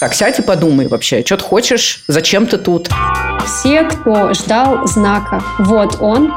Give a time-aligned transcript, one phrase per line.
[0.00, 2.88] Так, сядь и подумай вообще, что ты хочешь, зачем ты тут?
[3.44, 6.32] Все, кто ждал знака, вот он.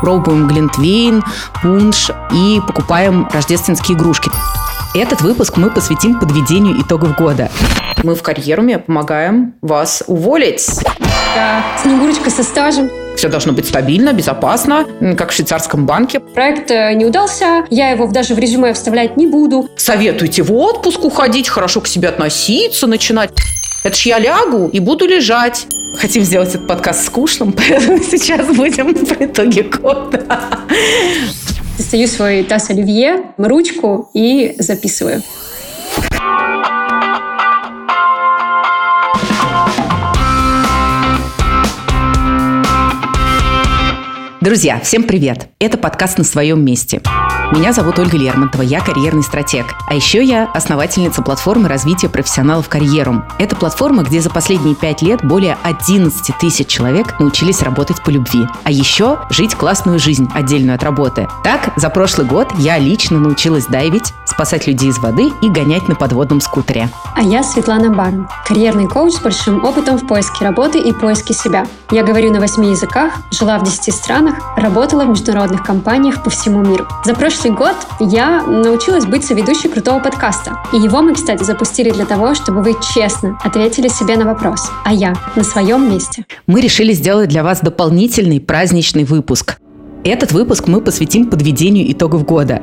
[0.00, 1.22] Пробуем глинтвейн,
[1.62, 4.32] пунш и покупаем рождественские игрушки.
[4.92, 7.48] Этот выпуск мы посвятим подведению итогов года.
[8.02, 10.68] Мы в карьеруме помогаем вас уволить.
[11.34, 12.90] Да, Снегурочка со стажем.
[13.16, 14.86] Все должно быть стабильно, безопасно,
[15.16, 16.20] как в швейцарском банке.
[16.20, 19.68] Проект э, не удался, я его даже в резюме вставлять не буду.
[19.76, 23.30] Советуйте в отпуск уходить, хорошо к себе относиться, начинать.
[23.84, 25.66] Это ж я лягу и буду лежать.
[25.96, 30.24] Хотим сделать этот подкаст скучным, поэтому сейчас будем по итоге года.
[31.76, 35.22] Достаю свой таз оливье, ручку и записываю.
[44.40, 45.50] Друзья, всем привет!
[45.58, 47.02] Это подкаст «На своем месте».
[47.52, 49.66] Меня зовут Ольга Лермонтова, я карьерный стратег.
[49.88, 53.24] А еще я основательница платформы развития профессионалов карьерум.
[53.40, 58.46] Это платформа, где за последние пять лет более 11 тысяч человек научились работать по любви.
[58.62, 61.28] А еще жить классную жизнь, отдельную от работы.
[61.42, 65.96] Так, за прошлый год я лично научилась дайвить, спасать людей из воды и гонять на
[65.96, 66.88] подводном скутере.
[67.16, 71.66] А я Светлана Барн, карьерный коуч с большим опытом в поиске работы и поиске себя.
[71.90, 76.60] Я говорю на восьми языках, жила в 10 странах, работала в международных компаниях по всему
[76.60, 76.86] миру.
[77.04, 80.58] За прошлый год я научилась быть соведущей крутого подкаста.
[80.72, 84.70] И его мы, кстати, запустили для того, чтобы вы честно ответили себе на вопрос.
[84.84, 86.24] А я на своем месте?
[86.46, 89.58] Мы решили сделать для вас дополнительный праздничный выпуск.
[90.02, 92.62] Этот выпуск мы посвятим подведению итогов года.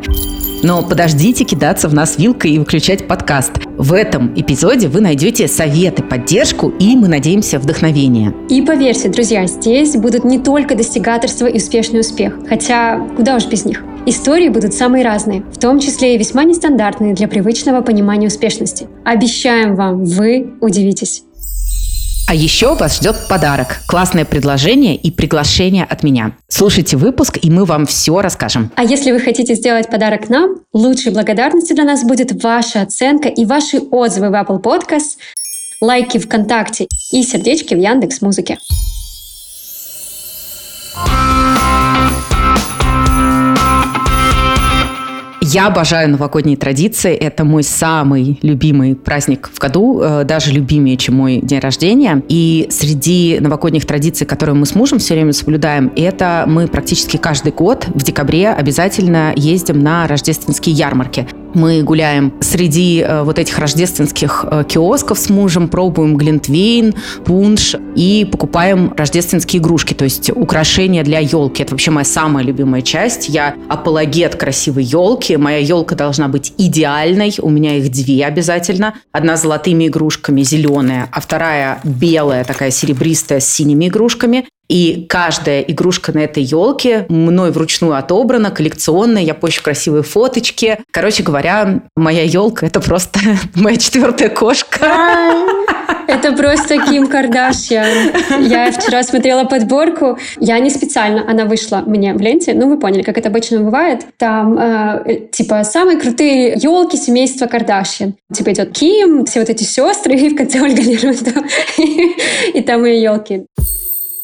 [0.64, 3.52] Но подождите кидаться в нас вилкой и выключать подкаст.
[3.78, 8.34] В этом эпизоде вы найдете советы, поддержку и, мы надеемся, вдохновение.
[8.50, 13.66] И поверьте, друзья, здесь будут не только достигаторства и успешный успех, хотя куда уж без
[13.66, 13.84] них.
[14.08, 18.88] Истории будут самые разные, в том числе и весьма нестандартные для привычного понимания успешности.
[19.06, 21.27] Обещаем вам, вы удивитесь.
[22.30, 26.34] А еще вас ждет подарок, классное предложение и приглашение от меня.
[26.50, 28.70] Слушайте выпуск, и мы вам все расскажем.
[28.76, 33.46] А если вы хотите сделать подарок нам, лучшей благодарностью для нас будет ваша оценка и
[33.46, 35.20] ваши отзывы в Apple Podcast,
[35.80, 38.58] лайки ВКонтакте и сердечки в Яндекс Музыке.
[45.50, 47.14] Я обожаю новогодние традиции.
[47.14, 52.22] Это мой самый любимый праздник в году, э, даже любимее, чем мой день рождения.
[52.28, 57.54] И среди новогодних традиций, которые мы с мужем все время соблюдаем, это мы практически каждый
[57.54, 61.26] год в декабре обязательно ездим на рождественские ярмарки.
[61.54, 66.94] Мы гуляем среди э, вот этих рождественских э, киосков с мужем, пробуем глинтвейн,
[67.26, 71.64] пунш и покупаем рождественские игрушки, то есть украшения для елки.
[71.64, 73.30] Это вообще моя самая любимая часть.
[73.30, 75.38] Я апологет красивой елки.
[75.38, 77.34] Моя елка должна быть идеальной.
[77.40, 78.96] У меня их две обязательно.
[79.12, 84.46] Одна с золотыми игрушками, зеленая, а вторая белая, такая серебристая с синими игрушками.
[84.68, 90.80] И каждая игрушка на этой елке мной вручную отобрана, коллекционная, я пощу красивые фоточки.
[90.92, 93.20] Короче говоря, моя елка это просто
[93.56, 94.88] моя четвертая кошка.
[96.08, 98.14] Это просто Ким Кардашьян.
[98.40, 100.18] Я вчера смотрела подборку.
[100.40, 102.54] Я не специально, она вышла мне в ленте.
[102.54, 104.06] Ну, вы поняли, как это обычно бывает.
[104.18, 108.16] Там, э, типа, самые крутые елки семейства Кардашьян.
[108.34, 111.46] Типа идет Ким, все вот эти сестры, и в конце Ольга Лермонтова.
[111.78, 113.46] И там мои елки.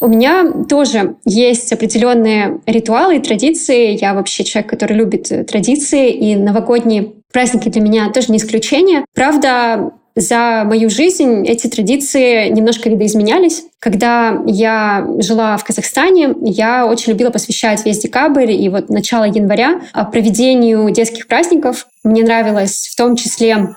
[0.04, 3.98] У меня тоже есть определенные ритуалы и традиции.
[3.98, 9.06] Я вообще человек, который любит традиции, и новогодние праздники для меня тоже не исключение.
[9.16, 13.64] Правда, за мою жизнь эти традиции немножко видоизменялись.
[13.80, 19.84] Когда я жила в Казахстане, я очень любила посвящать весь декабрь и вот начало января
[20.12, 21.88] проведению детских праздников.
[22.04, 23.68] Мне нравилось в том числе а,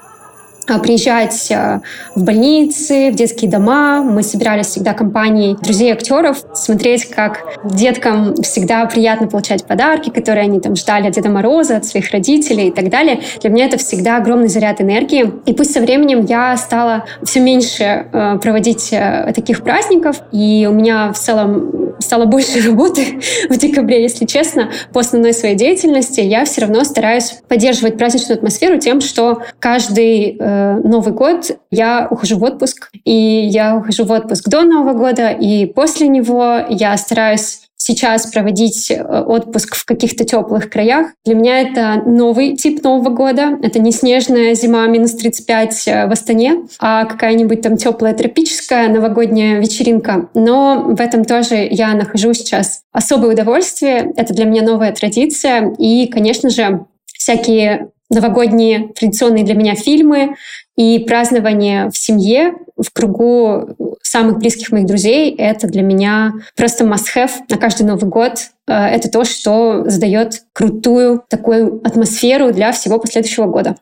[0.83, 1.81] приезжать а,
[2.15, 4.03] в больницы, в детские дома.
[4.03, 10.61] Мы собирались всегда компанией друзей актеров, смотреть, как деткам всегда приятно получать подарки, которые они
[10.61, 13.21] там ждали от Деда Мороза, от своих родителей и так далее.
[13.41, 15.33] Для меня это всегда огромный заряд энергии.
[15.47, 20.73] И пусть со временем я стала все меньше э, проводить э, таких праздников, и у
[20.73, 23.21] меня в целом стало больше работы
[23.51, 28.79] в декабре, если честно, по основной своей деятельности, я все равно стараюсь поддерживать праздничную атмосферу
[28.79, 34.49] тем, что каждый э, Новый год я ухожу в отпуск, и я ухожу в отпуск
[34.49, 40.69] до Нового года, и после него я стараюсь сейчас проводить э, отпуск в каких-то теплых
[40.69, 41.09] краях.
[41.25, 43.59] Для меня это новый тип Нового года.
[43.63, 49.61] Это не снежная зима минус 35 э, в Астане, а какая-нибудь там теплая тропическая новогодняя
[49.61, 50.29] вечеринка.
[50.35, 54.13] Но в этом тоже я нахожу сейчас особое удовольствие.
[54.17, 55.73] Это для меня новая традиция.
[55.79, 60.35] И, конечно же, всякие новогодние традиционные для меня фильмы
[60.77, 65.35] и празднование в семье, в кругу самых близких моих друзей.
[65.37, 68.39] Это для меня просто must-have на каждый Новый год.
[68.67, 73.77] Э, это то, что задает крутую такую атмосферу для всего последующего года.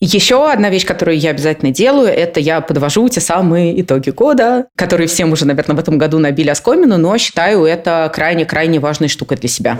[0.00, 5.06] Еще одна вещь, которую я обязательно делаю, это я подвожу те самые итоги года, которые
[5.06, 9.48] всем уже, наверное, в этом году набили оскомину, но считаю это крайне-крайне важной штукой для
[9.48, 9.78] себя.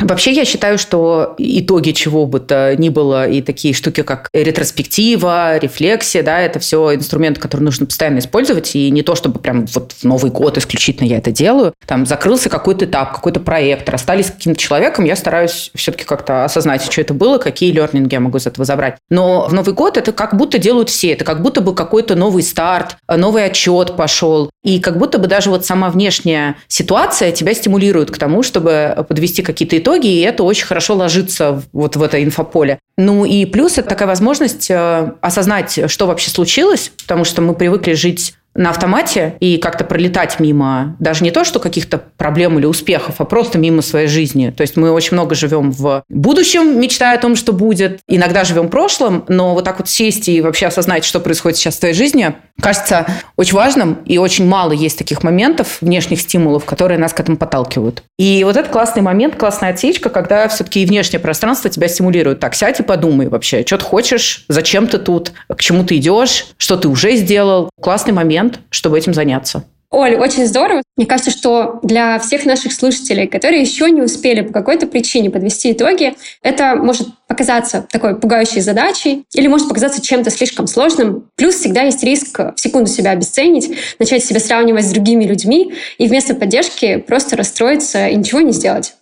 [0.00, 5.58] Вообще, я считаю, что итоги чего бы то ни было, и такие штуки, как ретроспектива,
[5.58, 9.92] рефлексия, да, это все инструменты, которые нужно постоянно использовать, и не то, чтобы прям вот
[9.92, 11.74] в Новый год исключительно я это делаю.
[11.84, 16.84] Там закрылся какой-то этап, какой-то проект, расстались с каким-то человеком, я стараюсь все-таки как-то осознать,
[16.84, 18.98] что это было, какие лернинги я могу из этого забрать.
[19.10, 22.44] Но в Новый год это как будто делают все, это как будто бы какой-то новый
[22.44, 28.12] старт, новый отчет пошел, и как будто бы даже вот сама внешняя ситуация тебя стимулирует
[28.12, 32.22] к тому, чтобы подвести какие-то итоги, итоге, и это очень хорошо ложится вот в это
[32.22, 32.78] инфополе.
[32.96, 37.94] Ну и плюс это такая возможность э, осознать, что вообще случилось, потому что мы привыкли
[37.94, 43.14] жить на автомате и как-то пролетать мимо даже не то, что каких-то проблем или успехов,
[43.18, 44.52] а просто мимо своей жизни.
[44.54, 48.00] То есть мы очень много живем в будущем, мечтая о том, что будет.
[48.08, 51.76] Иногда живем в прошлом, но вот так вот сесть и вообще осознать, что происходит сейчас
[51.76, 53.06] в твоей жизни, кажется
[53.36, 53.98] очень важным.
[54.04, 58.02] И очень мало есть таких моментов, внешних стимулов, которые нас к этому подталкивают.
[58.18, 62.40] И вот это классный момент, классная отсечка, когда все-таки и внешнее пространство тебя стимулирует.
[62.40, 66.46] Так, сядь и подумай вообще, что ты хочешь, зачем ты тут, к чему ты идешь,
[66.56, 67.70] что ты уже сделал.
[67.80, 69.64] Классный момент момент, чтобы этим заняться.
[69.90, 70.82] Оль, очень здорово.
[70.98, 75.72] Мне кажется, что для всех наших слушателей, которые еще не успели по какой-то причине подвести
[75.72, 81.30] итоги, это может показаться такой пугающей задачей или может показаться чем-то слишком сложным.
[81.36, 86.06] Плюс всегда есть риск в секунду себя обесценить, начать себя сравнивать с другими людьми и
[86.06, 88.92] вместо поддержки просто расстроиться и ничего не сделать.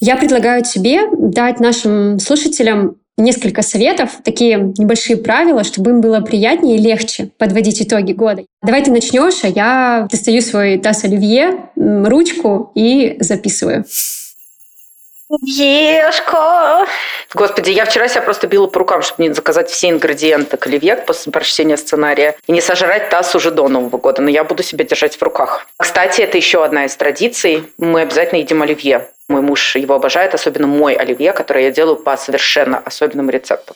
[0.00, 6.76] Я предлагаю тебе дать нашим слушателям несколько советов, такие небольшие правила, чтобы им было приятнее
[6.76, 8.44] и легче подводить итоги года.
[8.62, 13.84] Давай ты начнешь, а я достаю свой таз оливье, ручку и записываю.
[15.42, 16.86] Ешко!
[17.34, 20.96] Господи, я вчера себя просто била по рукам, чтобы не заказать все ингредиенты к оливье
[20.96, 24.86] после прочтения сценария и не сожрать таз уже до Нового года, но я буду себя
[24.86, 25.66] держать в руках.
[25.76, 27.70] Кстати, это еще одна из традиций.
[27.76, 29.10] Мы обязательно едим оливье.
[29.28, 33.74] Мой муж его обожает, особенно мой оливье, который я делаю по совершенно особенному рецепту.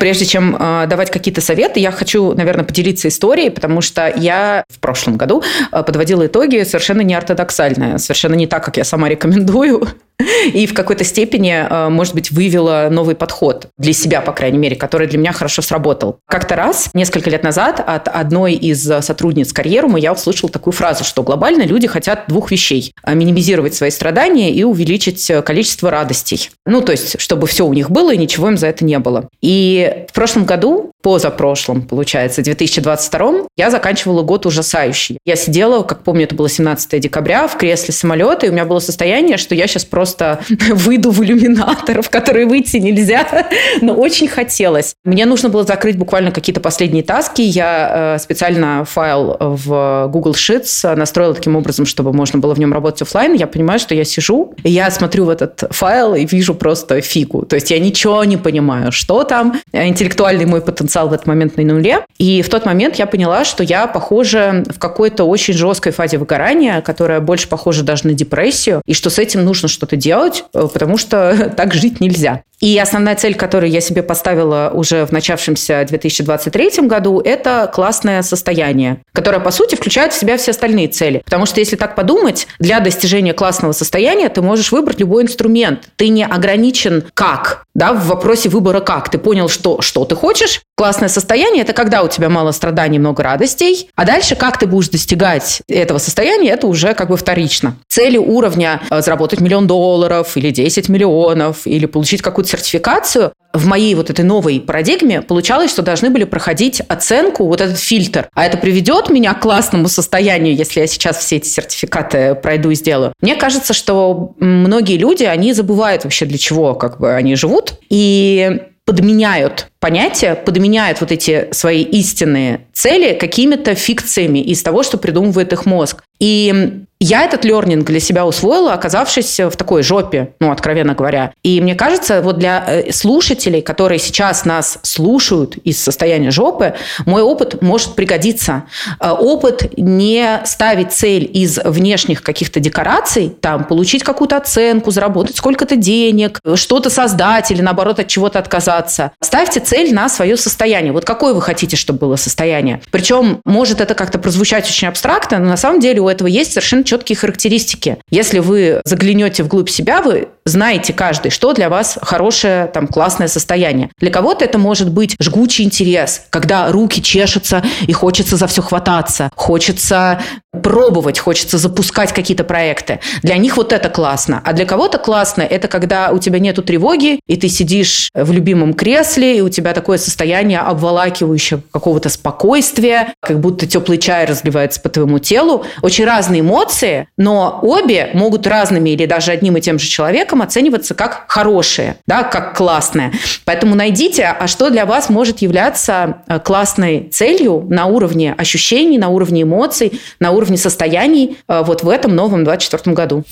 [0.00, 4.80] Прежде чем э, давать какие-то советы, я хочу, наверное, поделиться историей, потому что я в
[4.80, 9.86] прошлом году э, подводила итоги совершенно неортодоксально, совершенно не так, как я сама рекомендую.
[10.52, 14.76] И в какой-то степени, э, может быть, вывела новый подход для себя, по крайней мере,
[14.76, 16.18] который для меня хорошо сработал.
[16.28, 21.22] Как-то раз, несколько лет назад, от одной из сотрудниц карьерумы я услышала такую фразу, что
[21.22, 22.92] глобально люди хотят двух вещей.
[23.06, 26.50] Минимизировать свои страдания и увеличить количество радостей.
[26.66, 29.28] Ну, то есть, чтобы все у них было и ничего им за это не было.
[29.40, 35.18] И в прошлом году, позапрошлом, получается, 2022, я заканчивала год ужасающий.
[35.24, 38.78] Я сидела, как помню, это было 17 декабря, в кресле самолета, и у меня было
[38.80, 40.40] состояние, что я сейчас просто просто
[40.74, 43.26] выйду в иллюминатор, в который выйти нельзя,
[43.80, 44.94] но очень хотелось.
[45.04, 47.42] Мне нужно было закрыть буквально какие-то последние таски.
[47.42, 52.72] Я э, специально файл в Google Sheets настроила таким образом, чтобы можно было в нем
[52.72, 53.34] работать офлайн.
[53.34, 57.44] Я понимаю, что я сижу, и я смотрю в этот файл и вижу просто фигу.
[57.44, 59.60] То есть я ничего не понимаю, что там.
[59.72, 62.04] Интеллектуальный мой потенциал в этот момент на нуле.
[62.18, 66.80] И в тот момент я поняла, что я похожа в какой-то очень жесткой фазе выгорания,
[66.80, 70.96] которая больше похожа даже на депрессию, и что с этим нужно что-то делать, э, потому
[70.96, 72.42] что так жить нельзя.
[72.60, 78.98] И основная цель, которую я себе поставила уже в начавшемся 2023 году, это классное состояние,
[79.12, 81.22] которое, по сути, включает в себя все остальные цели.
[81.24, 85.88] Потому что, если так подумать, для достижения классного состояния ты можешь выбрать любой инструмент.
[85.96, 89.08] Ты не ограничен как, да, в вопросе выбора как.
[89.08, 90.60] Ты понял, что, что ты хочешь.
[90.76, 93.88] Классное состояние– это когда у тебя мало страданий, много радостей.
[93.94, 97.76] А дальше, как ты будешь достигать этого состояния, это уже как бы вторично.
[97.88, 99.89] Цели уровня э, заработать миллион долларов
[100.36, 105.82] или 10 миллионов, или получить какую-то сертификацию, в моей вот этой новой парадигме получалось, что
[105.82, 108.28] должны были проходить оценку, вот этот фильтр.
[108.34, 112.74] А это приведет меня к классному состоянию, если я сейчас все эти сертификаты пройду и
[112.74, 113.12] сделаю.
[113.20, 118.60] Мне кажется, что многие люди, они забывают вообще для чего как бы они живут и
[118.84, 125.66] подменяют понятия, подменяет вот эти свои истинные цели какими-то фикциями из того, что придумывает их
[125.66, 126.02] мозг.
[126.20, 131.32] И я этот лернинг для себя усвоила, оказавшись в такой жопе, ну, откровенно говоря.
[131.42, 136.74] И мне кажется, вот для э, слушателей, которые сейчас нас слушают из состояния жопы,
[137.06, 138.64] мой опыт может пригодиться.
[139.00, 145.76] Э, опыт не ставить цель из внешних каких-то декораций, там, получить какую-то оценку, заработать сколько-то
[145.76, 149.12] денег, что-то создать или, наоборот, от чего-то отказаться.
[149.22, 150.92] Ставьте цель на свое состояние.
[150.92, 152.82] Вот какое вы хотите, чтобы было состояние.
[152.90, 156.82] Причем может это как-то прозвучать очень абстрактно, но на самом деле у этого есть совершенно
[156.82, 157.98] четкие характеристики.
[158.10, 163.90] Если вы заглянете вглубь себя, вы знаете каждый, что для вас хорошее, там, классное состояние.
[163.98, 169.30] Для кого-то это может быть жгучий интерес, когда руки чешутся и хочется за все хвататься,
[169.34, 170.20] хочется
[170.62, 172.98] пробовать, хочется запускать какие-то проекты.
[173.22, 174.42] Для них вот это классно.
[174.44, 178.74] А для кого-то классно это когда у тебя нету тревоги, и ты сидишь в любимом
[178.74, 184.88] кресле, и у тебя такое состояние обволакивающее какого-то спокойствия, как будто теплый чай разливается по
[184.88, 185.64] твоему телу.
[185.82, 190.94] Очень разные эмоции, но обе могут разными или даже одним и тем же человеком оцениваться
[190.94, 193.12] как хорошие, да, как классные.
[193.44, 199.08] Поэтому найдите, а что для вас может являться э, классной целью на уровне ощущений, на
[199.08, 203.24] уровне эмоций, на уровне состояний э, вот в этом новом 24 году.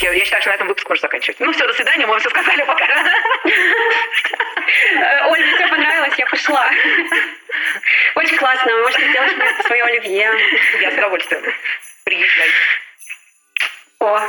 [0.00, 1.40] Я, я считаю, что на этом выпуск можно заканчивать.
[1.40, 2.84] Ну все, до свидания, мы все сказали, пока.
[5.28, 6.70] Оль, мне все понравилось, я пошла.
[8.14, 10.30] Очень классно, вы можете сделать мне свое оливье.
[10.82, 11.42] Я с удовольствием.
[12.04, 12.48] Приезжай.
[14.00, 14.20] О.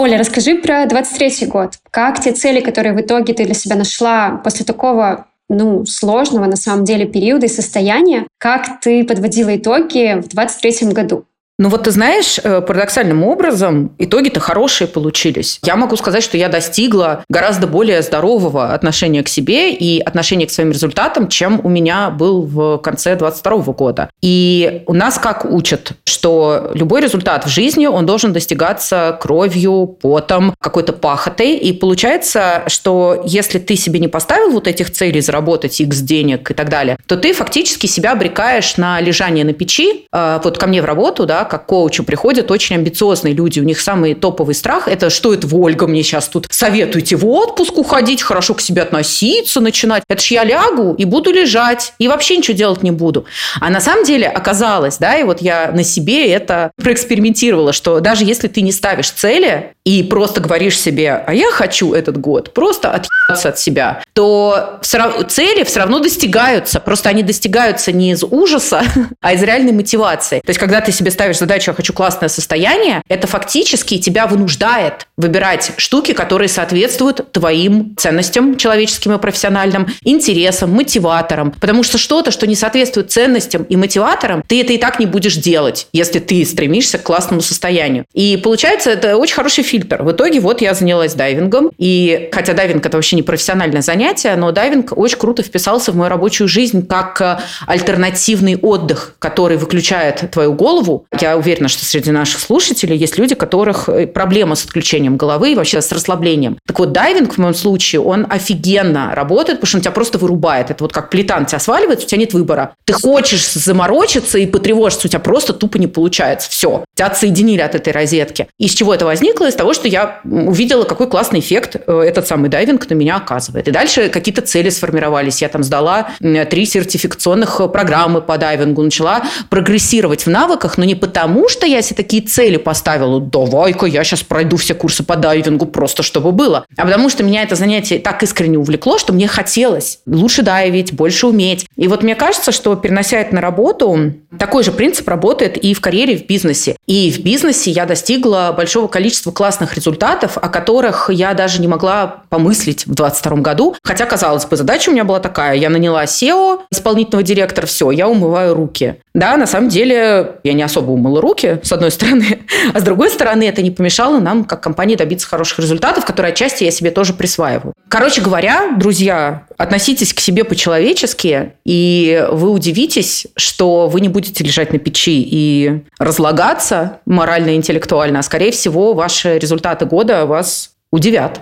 [0.00, 1.74] Оля, расскажи про 23-й год.
[1.90, 6.56] Как те цели, которые в итоге ты для себя нашла после такого ну, сложного на
[6.56, 11.26] самом деле периода и состояния, как ты подводила итоги в 23 году?
[11.60, 15.60] Ну вот ты знаешь, э, парадоксальным образом итоги-то хорошие получились.
[15.62, 20.50] Я могу сказать, что я достигла гораздо более здорового отношения к себе и отношения к
[20.50, 24.08] своим результатам, чем у меня был в конце 22 года.
[24.22, 30.54] И у нас как учат, что любой результат в жизни, он должен достигаться кровью, потом,
[30.58, 31.56] какой-то пахотой.
[31.56, 36.54] И получается, что если ты себе не поставил вот этих целей заработать X денег и
[36.54, 40.06] так далее, то ты фактически себя обрекаешь на лежание на печи.
[40.10, 43.60] А, вот ко мне в работу, да, как коучу приходят очень амбициозные люди.
[43.60, 47.76] У них самый топовый страх– это что это Ольга мне сейчас тут советуете в отпуск
[47.76, 50.02] уходить, хорошо к себе относиться, начинать.
[50.08, 53.26] Это ж я лягу и буду лежать, и вообще ничего делать не буду.
[53.60, 58.24] А на самом деле оказалось, да, и вот я на себе это проэкспериментировала, что даже
[58.24, 62.90] если ты не ставишь цели и просто говоришь себе, а я хочу этот год, просто
[62.90, 66.80] отъебаться от себя, то цели все равно достигаются.
[66.80, 68.82] Просто они достигаются не из ужаса,
[69.20, 70.40] а из реальной мотивации.
[70.40, 75.06] То есть, когда ты себе ставишь задачу «я хочу классное состояние», это фактически тебя вынуждает
[75.16, 81.52] выбирать штуки, которые соответствуют твоим ценностям человеческим и профессиональным, интересам, мотиваторам.
[81.52, 85.36] Потому что что-то, что не соответствует ценностям и мотиваторам, ты это и так не будешь
[85.36, 88.04] делать, если ты стремишься к классному состоянию.
[88.14, 90.02] И получается, это очень хороший фильтр.
[90.02, 94.52] В итоге вот я занялась дайвингом, и хотя дайвинг это вообще не профессиональное занятие, но
[94.52, 100.52] дайвинг очень круто вписался в мою рабочую жизнь как э, альтернативный отдых, который выключает твою
[100.52, 101.06] голову.
[101.20, 105.52] Я уверена, что среди наших слушателей есть люди, у которых э, проблема с отключением головы
[105.52, 106.58] и вообще с расслаблением.
[106.66, 110.70] Так вот, дайвинг в моем случае, он офигенно работает, потому что он тебя просто вырубает.
[110.70, 112.74] Это вот как плита на тебя сваливается, у тебя нет выбора.
[112.84, 116.50] Ты хочешь заморочиться и потревожиться, у тебя просто тупо не получается.
[116.50, 116.84] Все.
[116.94, 118.48] Тебя отсоединили от этой розетки.
[118.58, 119.48] Из чего это возникло?
[119.48, 123.68] Из того, что я увидела, какой классный эффект э, этот самый дайвинг на меня оказывает.
[123.68, 125.42] И дальше какие-то цели сформировались.
[125.42, 131.48] Я там сдала три сертификационных программы по дайвингу, начала прогрессировать в навыках, но не потому,
[131.48, 136.04] что я себе такие цели поставила, давай-ка я сейчас пройду все курсы по дайвингу просто
[136.04, 140.42] чтобы было, а потому что меня это занятие так искренне увлекло, что мне хотелось лучше
[140.42, 141.66] дайвить, больше уметь.
[141.76, 145.80] И вот мне кажется, что перенося это на работу, такой же принцип работает и в
[145.80, 146.76] карьере, и в бизнесе.
[146.86, 152.22] И в бизнесе я достигла большого количества классных результатов, о которых я даже не могла
[152.28, 153.74] помыслить в 2022 году.
[153.82, 155.56] Хотя, казалось бы, задача у меня была такая.
[155.56, 158.96] Я наняла SEO, исполнительного директора, все, я умываю руки.
[159.14, 162.40] Да, на самом деле я не особо умыла руки, с одной стороны,
[162.74, 166.64] а с другой стороны это не помешало нам, как компании, добиться хороших результатов, которые отчасти
[166.64, 167.74] я себе тоже присваиваю.
[167.88, 174.72] Короче говоря, друзья, относитесь к себе по-человечески, и вы удивитесь, что вы не будете лежать
[174.72, 181.40] на печи и разлагаться морально и интеллектуально, а скорее всего ваши результаты года вас удивят.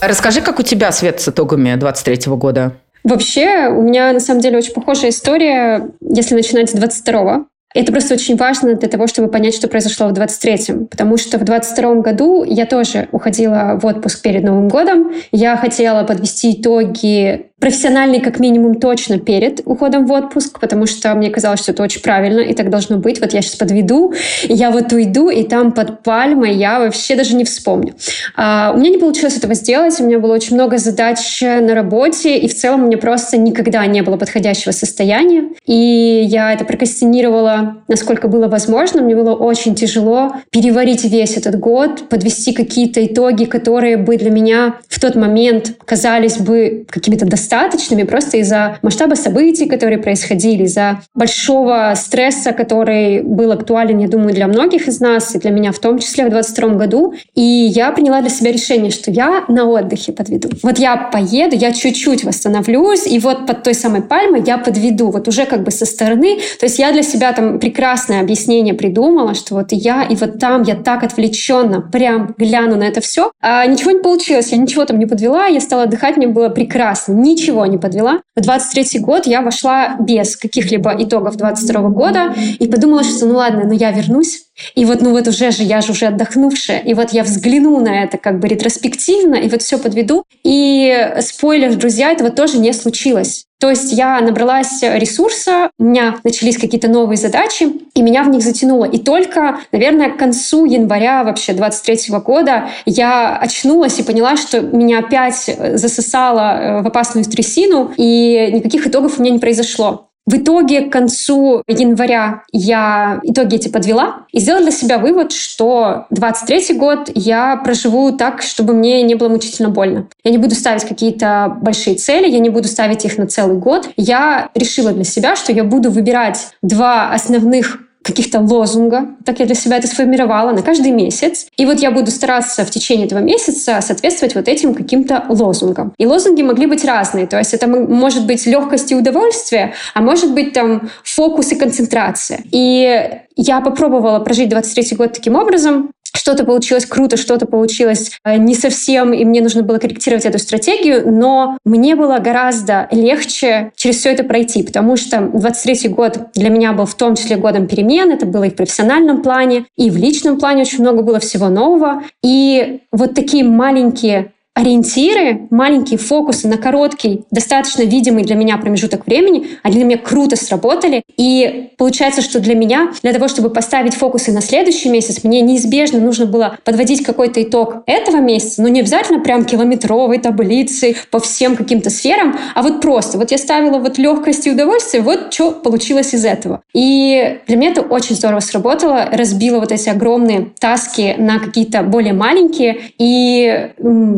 [0.00, 2.72] Расскажи, как у тебя, Свет, с итогами 23 года?
[3.04, 7.46] Вообще, у меня на самом деле очень похожая история, если начинать с 22-го.
[7.74, 10.86] Это просто очень важно для того, чтобы понять, что произошло в 23-м.
[10.86, 15.12] Потому что в 22-м году я тоже уходила в отпуск перед Новым годом.
[15.32, 21.28] Я хотела подвести итоги профессиональный как минимум точно перед уходом в отпуск, потому что мне
[21.28, 23.20] казалось, что это очень правильно, и так должно быть.
[23.20, 27.44] Вот я сейчас подведу, я вот уйду, и там под пальмой я вообще даже не
[27.44, 27.94] вспомню.
[28.36, 32.38] А, у меня не получилось этого сделать, у меня было очень много задач на работе,
[32.38, 37.78] и в целом у меня просто никогда не было подходящего состояния, и я это прокрастинировала,
[37.88, 39.02] насколько было возможно.
[39.02, 44.76] Мне было очень тяжело переварить весь этот год, подвести какие-то итоги, которые бы для меня
[44.88, 51.00] в тот момент казались бы какими-то достаточными достаточными просто из-за масштаба событий, которые происходили, из-за
[51.14, 55.78] большого стресса, который был актуален, я думаю, для многих из нас, и для меня в
[55.78, 57.14] том числе в 22 году.
[57.34, 60.50] И я приняла для себя решение, что я на отдыхе подведу.
[60.62, 65.26] Вот я поеду, я чуть-чуть восстановлюсь, и вот под той самой пальмой я подведу, вот
[65.28, 66.38] уже как бы со стороны.
[66.60, 70.62] То есть я для себя там прекрасное объяснение придумала, что вот я, и вот там
[70.62, 73.32] я так отвлеченно прям гляну на это все.
[73.40, 77.14] А ничего не получилось, я ничего там не подвела, я стала отдыхать, мне было прекрасно
[77.38, 78.20] ничего не подвела.
[78.36, 83.62] В 23 год я вошла без каких-либо итогов 22 года и подумала, что ну ладно,
[83.64, 84.44] ну я вернусь.
[84.74, 86.80] И вот, ну вот уже же, я же уже отдохнувшая.
[86.80, 90.24] И вот я взгляну на это как бы ретроспективно, и вот все подведу.
[90.42, 93.47] И спойлер, друзья, этого тоже не случилось.
[93.60, 98.42] То есть я набралась ресурса, у меня начались какие-то новые задачи, и меня в них
[98.42, 98.84] затянуло.
[98.84, 105.00] И только, наверное, к концу января вообще 23 года я очнулась и поняла, что меня
[105.00, 110.07] опять засосало э, в опасную трясину, и никаких итогов у меня не произошло.
[110.28, 116.04] В итоге к концу января я итоги эти подвела и сделала для себя вывод, что
[116.10, 120.06] 23 год я проживу так, чтобы мне не было мучительно больно.
[120.24, 123.88] Я не буду ставить какие-то большие цели, я не буду ставить их на целый год.
[123.96, 129.08] Я решила для себя, что я буду выбирать два основных каких-то лозунга.
[129.24, 131.46] Так я для себя это сформировала на каждый месяц.
[131.56, 135.92] И вот я буду стараться в течение этого месяца соответствовать вот этим каким-то лозунгам.
[135.98, 137.26] И лозунги могли быть разные.
[137.26, 142.40] То есть это может быть легкость и удовольствие, а может быть там фокус и концентрация.
[142.50, 148.54] И я попробовала прожить 23 год таким образом что-то получилось круто, что-то получилось э, не
[148.54, 154.10] совсем, и мне нужно было корректировать эту стратегию, но мне было гораздо легче через все
[154.10, 158.26] это пройти, потому что 23 год для меня был в том числе годом перемен, это
[158.26, 162.80] было и в профессиональном плане, и в личном плане очень много было всего нового, и
[162.92, 169.76] вот такие маленькие ориентиры, маленькие фокусы на короткий, достаточно видимый для меня промежуток времени, они
[169.76, 171.04] для меня круто сработали.
[171.16, 176.00] И получается, что для меня, для того, чтобы поставить фокусы на следующий месяц, мне неизбежно
[176.00, 181.54] нужно было подводить какой-то итог этого месяца, но не обязательно прям километровой таблицы по всем
[181.54, 183.16] каким-то сферам, а вот просто.
[183.16, 186.62] Вот я ставила вот легкость и удовольствие, вот что получилось из этого.
[186.74, 192.12] И для меня это очень здорово сработало, разбило вот эти огромные таски на какие-то более
[192.12, 193.70] маленькие, и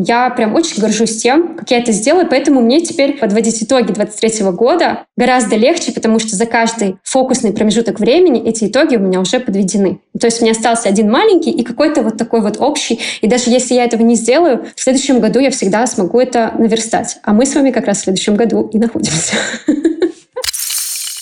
[0.07, 4.51] я прям очень горжусь тем, как я это сделала, поэтому мне теперь подводить итоги 23
[4.51, 9.39] года гораздо легче, потому что за каждый фокусный промежуток времени эти итоги у меня уже
[9.39, 9.99] подведены.
[10.19, 12.99] То есть у меня остался один маленький и какой-то вот такой вот общий.
[13.21, 17.17] И даже если я этого не сделаю, в следующем году я всегда смогу это наверстать.
[17.23, 19.35] А мы с вами как раз в следующем году и находимся.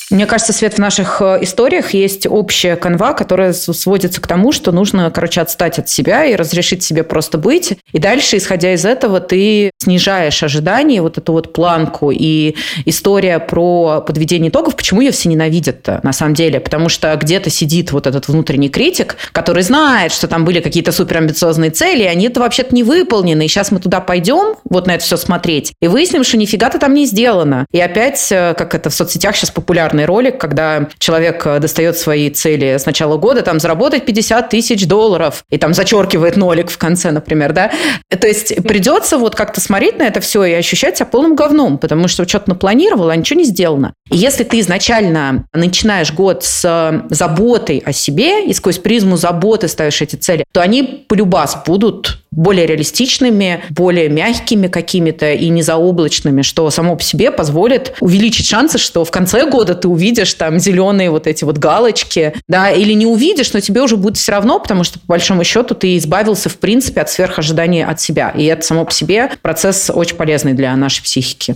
[0.09, 4.71] Мне кажется, Свет, в наших э, историях есть общая канва, которая сводится к тому, что
[4.71, 7.77] нужно, короче, отстать от себя и разрешить себе просто быть.
[7.91, 12.09] И дальше, исходя из этого, ты снижаешь ожидания, вот эту вот планку.
[12.11, 16.59] И история про подведение итогов, почему ее все ненавидят-то на самом деле?
[16.59, 21.69] Потому что где-то сидит вот этот внутренний критик, который знает, что там были какие-то суперамбициозные
[21.69, 23.45] цели, и они это вообще-то не выполнены.
[23.45, 26.95] И сейчас мы туда пойдем, вот на это все смотреть, и выясним, что нифига-то там
[26.95, 27.67] не сделано.
[27.71, 31.97] И опять, э, как это в соцсетях сейчас популярно, популярный ролик, когда человек э, достает
[31.97, 36.77] свои цели с начала года, там, заработать 50 тысяч долларов, и там зачеркивает нолик в
[36.77, 37.71] конце, например, да.
[38.09, 42.07] То есть придется вот как-то смотреть на это все и ощущать себя полным говном, потому
[42.07, 43.93] что что-то напланировал, а ничего не сделано.
[44.11, 49.67] И если ты изначально начинаешь год с э, заботой о себе и сквозь призму заботы
[49.67, 56.69] ставишь эти цели, то они полюбас будут более реалистичными, более мягкими какими-то и незаоблачными, что
[56.69, 61.27] само по себе позволит увеличить шансы, что в конце года ты увидишь там зеленые вот
[61.27, 64.99] эти вот галочки, да, или не увидишь, но тебе уже будет все равно, потому что
[64.99, 68.29] по большому счету ты избавился в принципе от сверхожиданий от себя.
[68.29, 71.55] И это само по себе процесс очень полезный для нашей психики.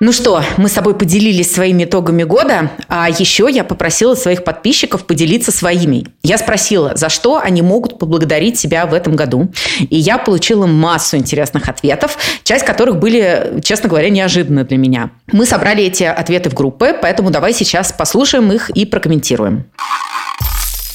[0.00, 5.04] Ну что, мы с тобой поделились своими итогами года, а еще я попросила своих подписчиков
[5.04, 6.06] поделиться своими.
[6.22, 9.50] Я спросила, за что они могут поблагодарить себя в этом году.
[9.80, 15.10] И я получила массу интересных ответов, часть которых были, честно говоря, неожиданны для меня.
[15.32, 19.64] Мы собрали эти ответы в группы, поэтому давай сейчас послушаем их и прокомментируем.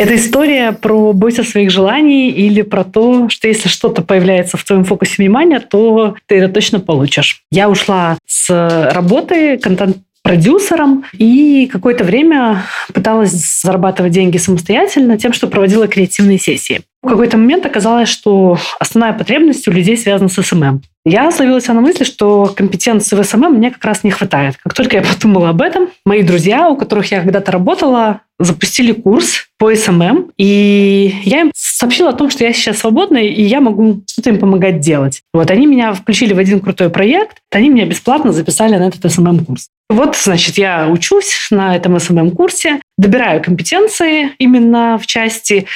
[0.03, 4.83] Это история про бойся своих желаний или про то, что если что-то появляется в твоем
[4.83, 7.43] фокусе внимания, то ты это точно получишь.
[7.51, 8.49] Я ушла с
[8.93, 12.63] работы контент продюсером и какое-то время
[12.93, 16.81] пыталась зарабатывать деньги самостоятельно тем, что проводила креативные сессии.
[17.01, 20.81] В какой-то момент оказалось, что основная потребность у людей связана с SMM.
[21.05, 24.55] Я словилась на мысли, что компетенции в SMM мне как раз не хватает.
[24.63, 29.47] Как только я подумала об этом, мои друзья, у которых я когда-то работала, запустили курс
[29.57, 34.01] по SMM, и я им сообщила о том, что я сейчас свободна, и я могу
[34.09, 35.21] что-то им помогать делать.
[35.33, 39.67] Вот они меня включили в один крутой проект, они меня бесплатно записали на этот SMM-курс.
[39.89, 45.67] Вот, значит, я учусь на этом SMM-курсе, добираю компетенции именно в части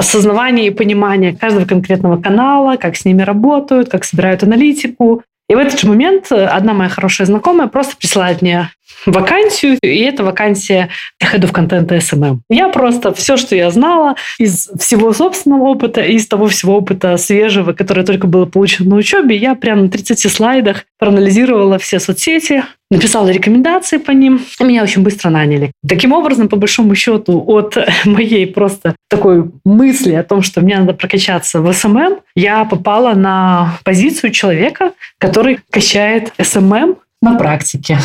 [0.00, 5.22] осознавания и понимания каждого конкретного канала, как с ними работают, как собирают аналитику.
[5.48, 8.70] И в этот же момент одна моя хорошая знакомая просто присылает мне
[9.06, 10.88] вакансию, и это вакансия
[11.22, 12.40] Head of Content SMM.
[12.48, 17.72] Я просто все, что я знала из всего собственного опыта, из того всего опыта свежего,
[17.72, 23.28] которое только было получено на учебе, я прямо на 30 слайдах проанализировала все соцсети, написала
[23.28, 25.72] рекомендации по ним, и меня очень быстро наняли.
[25.86, 30.92] Таким образом, по большому счету, от моей просто такой мысли о том, что мне надо
[30.92, 37.98] прокачаться в SMM, я попала на позицию человека, который качает SMM на практике.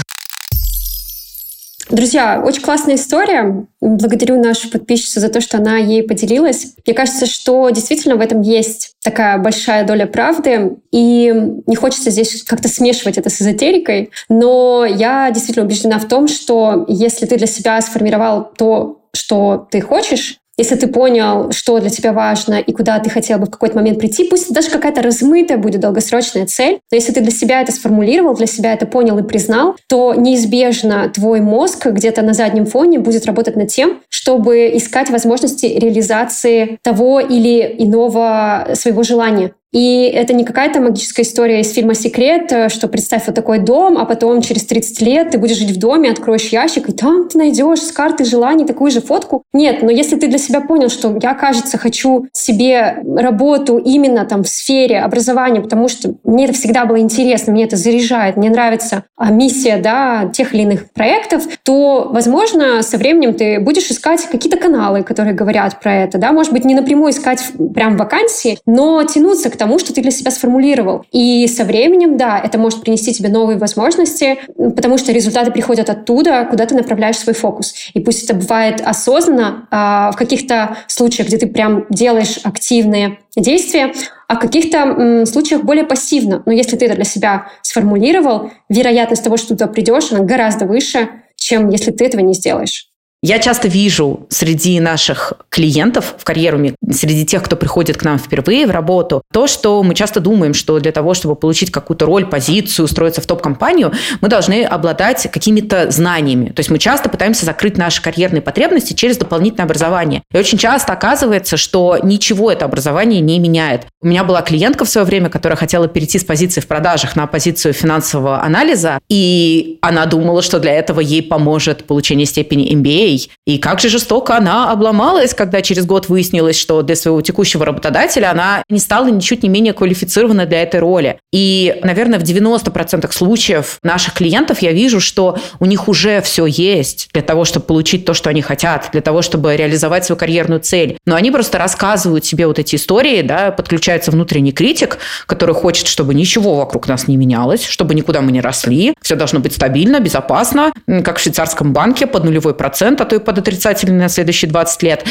[1.89, 3.67] Друзья, очень классная история.
[3.79, 6.73] Благодарю нашу подписчицу за то, что она ей поделилась.
[6.83, 11.31] Мне кажется, что действительно в этом есть такая большая доля правды, и
[11.67, 16.85] не хочется здесь как-то смешивать это с эзотерикой, но я действительно убеждена в том, что
[16.87, 22.13] если ты для себя сформировал то, что ты хочешь, если ты понял, что для тебя
[22.13, 25.81] важно и куда ты хотел бы в какой-то момент прийти, пусть даже какая-то размытая будет
[25.81, 29.75] долгосрочная цель, но если ты для себя это сформулировал, для себя это понял и признал,
[29.87, 35.65] то неизбежно твой мозг где-то на заднем фоне будет работать над тем, чтобы искать возможности
[35.65, 39.53] реализации того или иного своего желания.
[39.75, 43.97] И это не какая-то магическая история из фильма «Секрет», э, что представь вот такой дом,
[43.97, 47.37] а потом через 30 лет ты будешь жить в доме, откроешь ящик, и там ты
[47.37, 49.43] найдешь с карты желаний такую же фотку.
[49.51, 54.43] Нет, но если ты для себя понял, что я, кажется, хочу себе работу именно там
[54.43, 59.03] в сфере образования, потому что мне это всегда было интересно, мне это заряжает, мне нравится
[59.17, 64.57] а, миссия да, тех или иных проектов, то, возможно, со временем ты будешь искать какие-то
[64.57, 66.17] каналы, которые говорят про это.
[66.17, 66.31] Да?
[66.31, 70.11] Может быть, не напрямую искать прям вакансии, но тянуться к тому, тому, что ты для
[70.11, 71.05] себя сформулировал.
[71.11, 76.45] И со временем, да, это может принести тебе новые возможности, потому что результаты приходят оттуда,
[76.47, 77.73] куда ты направляешь свой фокус.
[77.95, 83.91] И пусть это бывает осознанно, а в каких-то случаях, где ты прям делаешь активные действия,
[84.27, 86.43] а в каких-то м, случаях более пассивно.
[86.45, 90.65] Но если ты это для себя сформулировал, вероятность того, что ты туда придешь, она гораздо
[90.65, 92.91] выше, чем если ты этого не сделаешь.
[93.27, 98.67] Я часто вижу среди наших клиентов в карьеруме, среди тех, кто приходит к нам впервые
[98.67, 102.85] в работу, то, что мы часто думаем, что для того, чтобы получить какую-то роль, позицию,
[102.85, 106.49] устроиться в топ-компанию, мы должны обладать какими-то знаниями.
[106.49, 110.23] То есть мы часто пытаемся закрыть наши карьерные потребности через дополнительное образование.
[110.31, 113.87] И очень часто оказывается, что ничего это образование не меняет.
[114.01, 117.27] У меня была клиентка в свое время, которая хотела перейти с позиции в продажах на
[117.27, 123.57] позицию финансового анализа, и она думала, что для этого ей поможет получение степени MBA, и
[123.57, 128.63] как же жестоко она обломалась, когда через год выяснилось, что для своего текущего работодателя она
[128.69, 131.19] не стала ничуть не менее квалифицирована для этой роли.
[131.31, 137.09] И, наверное, в 90% случаев наших клиентов я вижу, что у них уже все есть
[137.13, 140.97] для того, чтобы получить то, что они хотят, для того, чтобы реализовать свою карьерную цель.
[141.05, 146.13] Но они просто рассказывают себе вот эти истории, да, подключается внутренний критик, который хочет, чтобы
[146.13, 150.71] ничего вокруг нас не менялось, чтобы никуда мы не росли, все должно быть стабильно, безопасно,
[151.03, 154.83] как в швейцарском банке под нулевой процент, а то и под отрицательный на следующие 20
[154.83, 155.05] лет.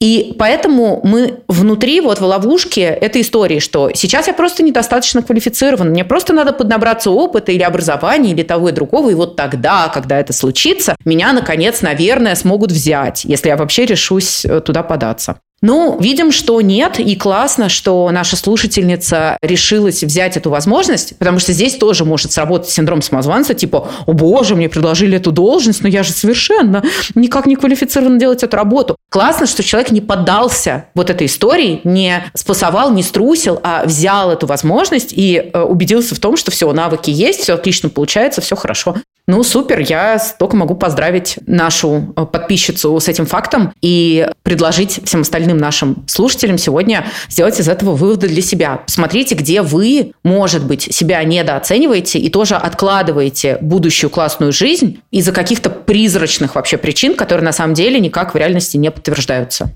[0.00, 5.90] И поэтому мы внутри, вот в ловушке этой истории, что сейчас я просто недостаточно квалифицирован,
[5.90, 10.18] мне просто надо поднабраться опыта или образования, или того и другого, и вот тогда, когда
[10.18, 15.40] это случится, меня, наконец, наверное, смогут взять, если я вообще решусь э, туда податься.
[15.60, 21.52] Ну, видим, что нет, и классно, что наша слушательница решилась взять эту возможность, потому что
[21.52, 26.04] здесь тоже может сработать синдром самозванца, типа, о боже, мне предложили эту должность, но я
[26.04, 26.84] же совершенно
[27.16, 28.96] никак не квалифицирована делать эту работу.
[29.10, 34.46] Классно, что человек не поддался вот этой истории, не спасовал, не струсил, а взял эту
[34.46, 38.96] возможность и э, убедился в том, что все, навыки есть, все отлично получается, все хорошо.
[39.28, 45.20] Ну, супер, я только могу поздравить нашу э, подписчицу с этим фактом и предложить всем
[45.20, 48.76] остальным нашим слушателям сегодня сделать из этого выводы для себя.
[48.86, 55.68] Посмотрите, где вы, может быть, себя недооцениваете и тоже откладываете будущую классную жизнь из-за каких-то
[55.68, 59.72] призрачных вообще причин, которые на самом деле никак в реальности не подтверждаются.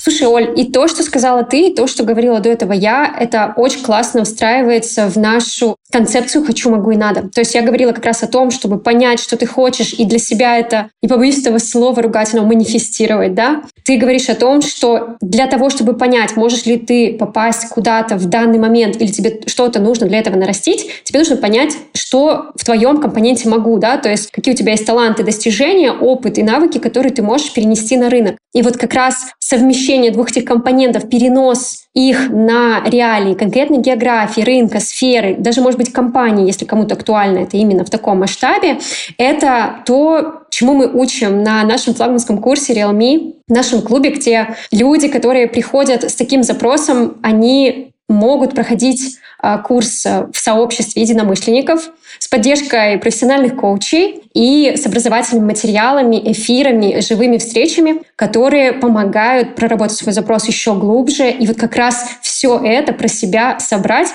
[0.00, 3.52] Слушай, Оль, и то, что сказала ты, и то, что говорила до этого я, это
[3.56, 7.28] очень классно встраивается в нашу концепцию «хочу, могу и надо».
[7.28, 10.18] То есть я говорила как раз о том, чтобы понять, что ты хочешь, и для
[10.18, 13.62] себя это, не побоюсь этого слова ругательного, манифестировать, да?
[13.84, 18.26] Ты говоришь о том, что для того, чтобы понять, можешь ли ты попасть куда-то в
[18.26, 23.00] данный момент, или тебе что-то нужно для этого нарастить, тебе нужно понять, что в твоем
[23.00, 27.12] компоненте могу, да, то есть какие у тебя есть таланты, достижения, опыт и навыки, которые
[27.12, 28.36] ты можешь перенести на рынок.
[28.54, 34.80] И вот как раз совмещение двух этих компонентов, перенос их на реалии конкретной географии, рынка,
[34.80, 38.78] сферы, даже, может быть, компании, если кому-то актуально это именно в таком масштабе,
[39.16, 45.08] это то, чему мы учим на нашем флагманском курсе Realme, в нашем клубе, где люди,
[45.08, 52.98] которые приходят с таким запросом, они могут проходить а, курс в сообществе единомышленников с поддержкой
[52.98, 60.74] профессиональных коучей и с образовательными материалами, эфирами, живыми встречами, которые помогают проработать свой запрос еще
[60.74, 61.30] глубже.
[61.30, 64.08] И вот как раз все это про себя собрать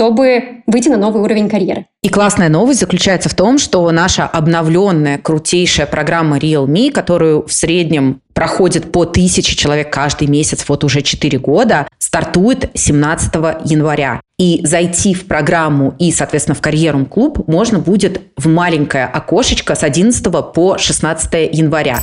[0.00, 1.84] чтобы выйти на новый уровень карьеры.
[2.02, 8.22] И классная новость заключается в том, что наша обновленная, крутейшая программа Realme, которую в среднем
[8.32, 13.34] проходит по тысяче человек каждый месяц, вот уже 4 года, стартует 17
[13.66, 14.22] января.
[14.38, 19.82] И зайти в программу и, соответственно, в карьерум клуб можно будет в маленькое окошечко с
[19.82, 22.00] 11 по 16 января.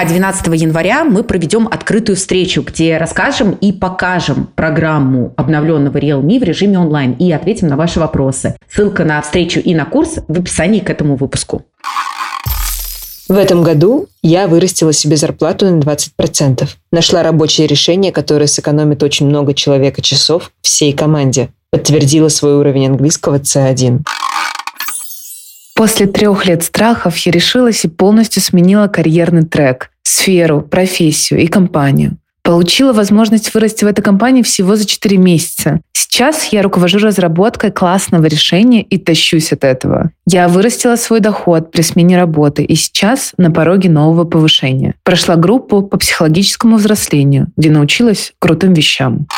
[0.00, 6.44] А 12 января мы проведем открытую встречу, где расскажем и покажем программу обновленного Realme в
[6.44, 8.54] режиме онлайн и ответим на ваши вопросы.
[8.72, 11.64] Ссылка на встречу и на курс в описании к этому выпуску.
[13.28, 16.68] В этом году я вырастила себе зарплату на 20%.
[16.92, 21.48] Нашла рабочее решение, которое сэкономит очень много человека часов всей команде.
[21.72, 24.02] Подтвердила свой уровень английского C1.
[25.78, 32.16] После трех лет страхов я решилась и полностью сменила карьерный трек, сферу, профессию и компанию.
[32.42, 35.80] Получила возможность вырасти в этой компании всего за 4 месяца.
[35.92, 40.10] Сейчас я руковожу разработкой классного решения и тащусь от этого.
[40.26, 44.96] Я вырастила свой доход при смене работы и сейчас на пороге нового повышения.
[45.04, 49.28] Прошла группу по психологическому взрослению, где научилась крутым вещам.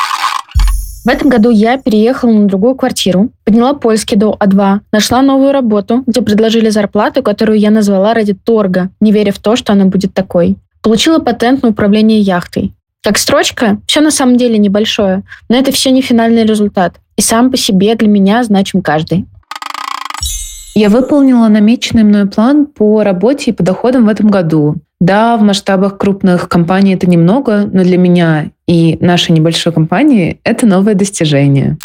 [1.02, 6.04] В этом году я переехала на другую квартиру, подняла польский до А2, нашла новую работу,
[6.06, 10.12] где предложили зарплату, которую я назвала ради торга, не веря в то, что она будет
[10.12, 10.58] такой.
[10.82, 12.74] Получила патент на управление яхтой.
[13.02, 16.96] Как строчка, все на самом деле небольшое, но это все не финальный результат.
[17.16, 19.24] И сам по себе для меня значим каждый.
[20.74, 24.76] Я выполнила намеченный мной план по работе и по доходам в этом году.
[25.00, 30.64] Да, в масштабах крупных компаний это немного, но для меня и нашей небольшой компании это
[30.64, 31.76] новое достижение.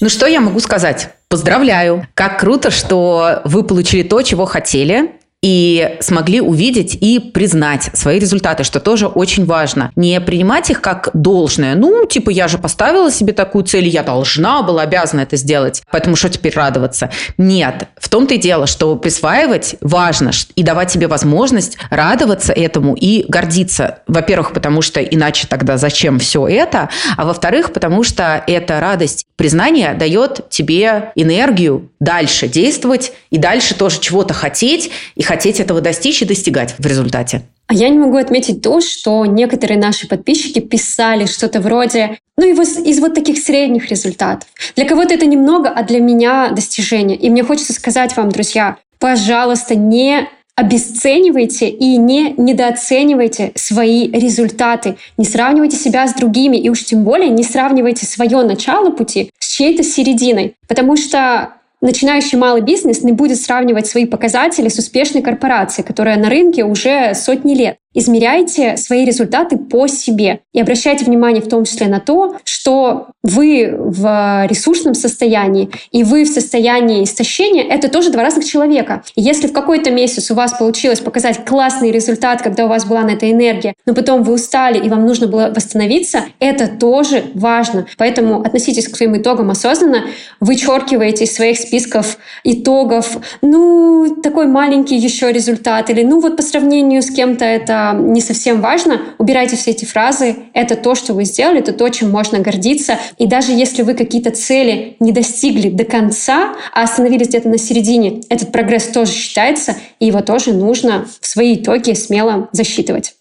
[0.00, 1.10] Ну что я могу сказать?
[1.28, 2.06] Поздравляю!
[2.14, 8.64] Как круто, что вы получили то, чего хотели, и смогли увидеть и признать свои результаты,
[8.64, 9.92] что тоже очень важно.
[9.94, 11.76] Не принимать их как должное.
[11.76, 16.16] Ну, типа, я же поставила себе такую цель, я должна была, обязана это сделать, поэтому
[16.16, 17.10] что теперь радоваться?
[17.36, 17.88] Нет.
[17.96, 24.00] В том-то и дело, что присваивать важно и давать себе возможность радоваться этому и гордиться.
[24.08, 26.88] Во-первых, потому что иначе тогда зачем все это?
[27.16, 34.00] А во-вторых, потому что эта радость признания дает тебе энергию дальше действовать и дальше тоже
[34.00, 37.42] чего-то хотеть и хотеть этого достичь и достигать в результате.
[37.66, 42.78] А я не могу отметить то, что некоторые наши подписчики писали что-то вроде, ну, из,
[42.78, 44.48] из вот таких средних результатов.
[44.74, 47.18] Для кого-то это немного, а для меня достижение.
[47.18, 54.96] И мне хочется сказать вам, друзья, пожалуйста, не обесценивайте и не недооценивайте свои результаты.
[55.18, 59.56] Не сравнивайте себя с другими, и уж тем более не сравнивайте свое начало пути с
[59.56, 60.56] чьей-то серединой.
[60.66, 66.28] Потому что начинающий малый бизнес не будет сравнивать свои показатели с успешной корпорацией, которая на
[66.28, 67.78] рынке уже сотни лет.
[67.94, 73.74] Измеряйте свои результаты по себе и обращайте внимание в том числе на то, что вы
[73.78, 79.02] в ресурсном состоянии и вы в состоянии истощения— это тоже два разных человека.
[79.16, 83.02] И если в какой-то месяц у вас получилось показать классный результат, когда у вас была
[83.02, 87.86] на это энергия, но потом вы устали и вам нужно было восстановиться, это тоже важно.
[87.96, 90.04] Поэтому относитесь к своим итогам осознанно,
[90.40, 97.00] вычеркивайте из своих списков итогов, ну, такой маленький еще результат, или ну вот по сравнению
[97.00, 99.00] с кем-то это не совсем важно.
[99.18, 100.36] Убирайте все эти фразы.
[100.54, 102.98] Это то, что вы сделали, это то, чем можно гордиться.
[103.18, 108.20] И даже если вы какие-то цели не достигли до конца, а остановились где-то на середине,
[108.28, 113.14] этот прогресс тоже считается, и его тоже нужно в свои итоги смело засчитывать.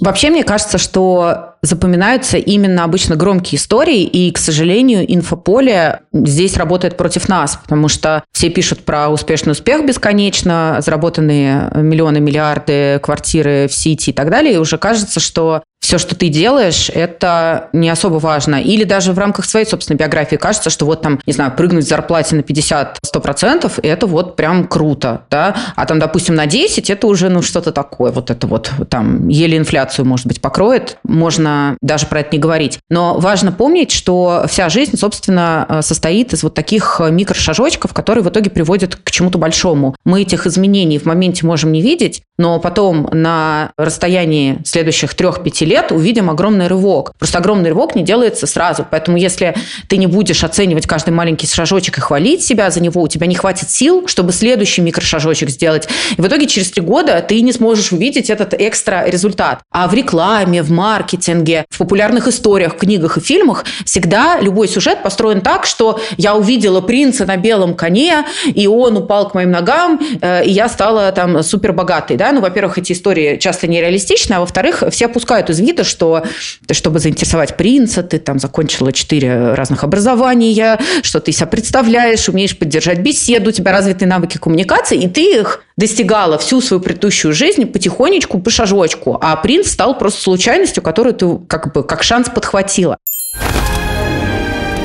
[0.00, 6.96] Вообще, мне кажется, что запоминаются именно обычно громкие истории, и, к сожалению, инфополе здесь работает
[6.96, 13.74] против нас, потому что все пишут про успешный успех бесконечно, заработанные миллионы, миллиарды, квартиры в
[13.74, 18.16] Сити и так далее, и уже кажется, что все, что ты делаешь, это не особо
[18.16, 18.60] важно.
[18.62, 21.88] Или даже в рамках своей собственной биографии кажется, что вот там, не знаю, прыгнуть в
[21.88, 27.30] зарплате на 50-100%, это вот прям круто, да, а там, допустим, на 10 это уже,
[27.30, 31.49] ну, что-то такое, вот это вот там еле инфляцию, может быть, покроет, можно
[31.80, 32.78] даже про это не говорить.
[32.88, 38.28] Но важно помнить, что вся жизнь, собственно, э, состоит из вот таких микрошажочков, которые в
[38.28, 39.94] итоге приводят к чему-то большому.
[40.04, 45.92] Мы этих изменений в моменте можем не видеть, но потом на расстоянии следующих 3-5 лет
[45.92, 47.12] увидим огромный рывок.
[47.18, 48.86] Просто огромный рывок не делается сразу.
[48.90, 49.54] Поэтому если
[49.88, 53.34] ты не будешь оценивать каждый маленький шажочек и хвалить себя за него, у тебя не
[53.34, 55.86] хватит сил, чтобы следующий микрошажочек сделать.
[56.16, 59.60] И в итоге через три года ты не сможешь увидеть этот экстра результат.
[59.70, 65.42] А в рекламе, в маркетинге, в популярных историях, книгах и фильмах всегда любой сюжет построен
[65.42, 70.46] так, что я увидела принца на белом коне, и он упал к моим ногам, э,
[70.46, 72.16] и я стала там супер богатой.
[72.32, 76.24] Ну, во-первых, эти истории часто нереалистичны, а во-вторых, все опускают из вида, что
[76.70, 83.00] чтобы заинтересовать принца, ты там закончила четыре разных образования, что ты себя представляешь, умеешь поддержать
[83.00, 88.38] беседу, у тебя развитые навыки коммуникации, и ты их достигала всю свою предыдущую жизнь потихонечку,
[88.40, 92.98] по шажочку, а принц стал просто случайностью, которую ты как бы как шанс подхватила.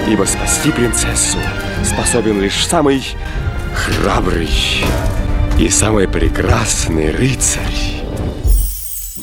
[0.10, 1.38] Ибо спасти принцессу
[1.84, 3.04] способен лишь самый
[3.74, 4.50] храбрый
[5.58, 7.95] и самый прекрасный рыцарь.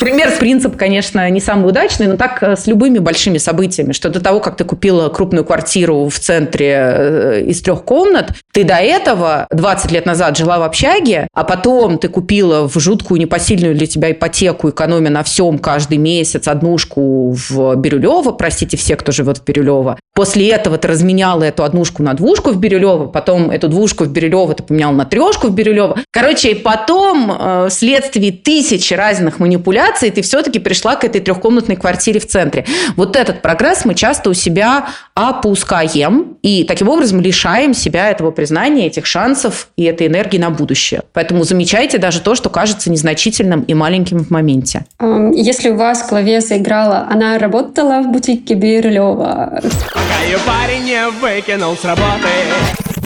[0.02, 4.18] Пример принцип, конечно, не самый удачный, но так э, с любыми большими событиями, что до
[4.18, 9.46] того, как ты купила крупную квартиру в центре э, из трех комнат, ты до этого
[9.52, 14.10] 20 лет назад жила в общаге, а потом ты купила в жуткую непосильную для тебя
[14.10, 20.00] ипотеку, экономя на всем каждый месяц однушку в Бирюлево, простите все, кто живет в Бирюлево.
[20.16, 24.52] После этого ты разменяла эту однушку на двушку в Бирюлево, потом эту двушку в Бирюлево
[24.54, 26.00] ты поменял на трешку в Бирюлево.
[26.10, 32.20] Короче, потом э, вследствие тысяч разных манипуляций манипуляции ты все-таки пришла к этой трехкомнатной квартире
[32.20, 32.64] в центре.
[32.96, 38.86] Вот этот прогресс мы часто у себя опускаем, и таким образом лишаем себя этого признания,
[38.86, 41.02] этих шансов и этой энергии на будущее.
[41.12, 44.84] Поэтому замечайте даже то, что кажется незначительным и маленьким в моменте.
[45.32, 49.60] Если у вас в голове заиграла, она работала в бутике Бирюлева.
[49.62, 52.28] Пока ее парень не выкинул с работы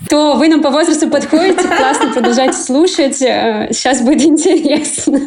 [0.08, 5.20] то вы нам по возрасту подходите, классно продолжайте слушать, э, сейчас будет интересно.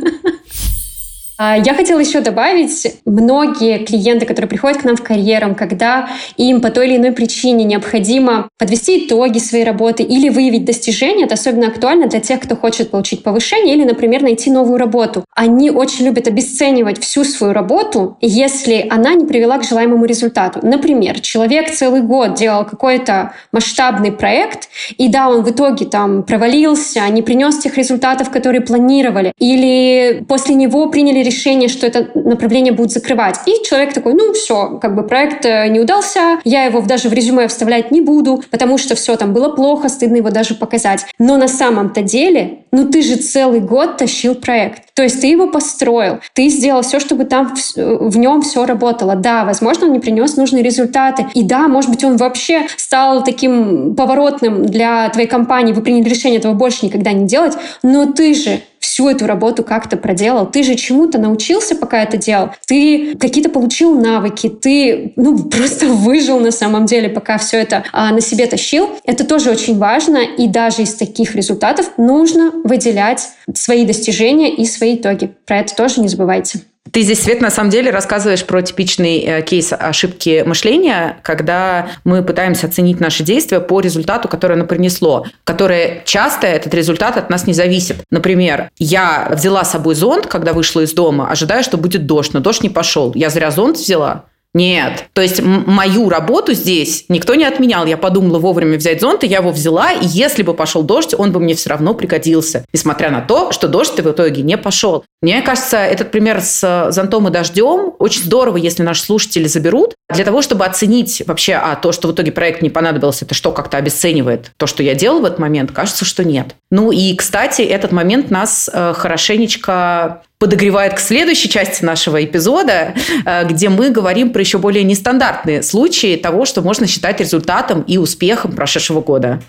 [1.41, 6.59] А, я хотела еще добавить, многие клиенты, которые приходят к нам в карьерам, когда им
[6.59, 11.67] по той или иной причине необходимо подвести итоги своей работы или выявить достижения, это особенно
[11.67, 15.23] актуально для тех, кто хочет получить повышение или, например, найти новую работу.
[15.33, 20.59] Они очень любят обесценивать всю свою работу, если она не привела к желаемому результату.
[20.61, 27.07] Например, человек целый год делал какой-то масштабный проект, и да, он в итоге там провалился,
[27.07, 32.91] не принес тех результатов, которые планировали, или после него приняли решение, что это направление будет
[32.91, 33.37] закрывать.
[33.45, 37.13] И человек такой, ну все, как бы проект э, не удался, я его даже в
[37.13, 41.05] резюме вставлять не буду, потому что все там было плохо, стыдно его даже показать.
[41.17, 44.83] Но на самом-то деле, ну ты же целый год тащил проект.
[44.93, 49.15] То есть ты его построил, ты сделал все, чтобы там в, в нем все работало.
[49.15, 51.25] Да, возможно, он не принес нужные результаты.
[51.33, 55.71] И да, может быть, он вообще стал таким поворотным для твоей компании.
[55.71, 57.53] Вы приняли решение этого больше никогда не делать.
[57.81, 60.45] Но ты же всю эту работу как-то проделал.
[60.45, 62.49] Ты же чему-то научился, пока это делал.
[62.65, 64.49] Ты какие-то получил навыки.
[64.49, 68.89] Ты ну, просто выжил на самом деле, пока все это а, на себе тащил.
[69.03, 70.19] Это тоже очень важно.
[70.19, 75.31] И даже из таких результатов нужно выделять свои достижения и свои итоги.
[75.45, 76.59] Про это тоже не забывайте.
[76.91, 82.23] Ты здесь, Свет, на самом деле рассказываешь про типичный э, кейс ошибки мышления, когда мы
[82.23, 87.47] пытаемся оценить наши действия по результату, который оно принесло, которое часто этот результат от нас
[87.47, 87.97] не зависит.
[88.09, 92.39] Например, я взяла с собой зонт, когда вышла из дома, ожидая, что будет дождь, но
[92.39, 93.11] дождь не пошел.
[93.15, 94.25] Я зря зонт взяла?
[94.53, 95.05] Нет.
[95.13, 97.85] То есть мою работу здесь никто не отменял.
[97.85, 101.31] Я подумала вовремя взять зонт, и я его взяла, и если бы пошел дождь, он
[101.31, 102.65] бы мне все равно пригодился.
[102.73, 105.03] Несмотря на то, что дождь в итоге не пошел.
[105.21, 110.25] Мне кажется, этот пример с зонтом и дождем очень здорово, если наши слушатели заберут, для
[110.25, 113.77] того, чтобы оценить вообще, а то, что в итоге проект не понадобился, это что, как-то
[113.77, 115.71] обесценивает то, что я делал в этот момент?
[115.71, 116.55] Кажется, что нет.
[116.71, 123.45] Ну и, кстати, этот момент нас э, хорошенечко подогревает к следующей части нашего эпизода, э,
[123.45, 128.53] где мы говорим про еще более нестандартные случаи того, что можно считать результатом и успехом
[128.53, 129.41] прошедшего года.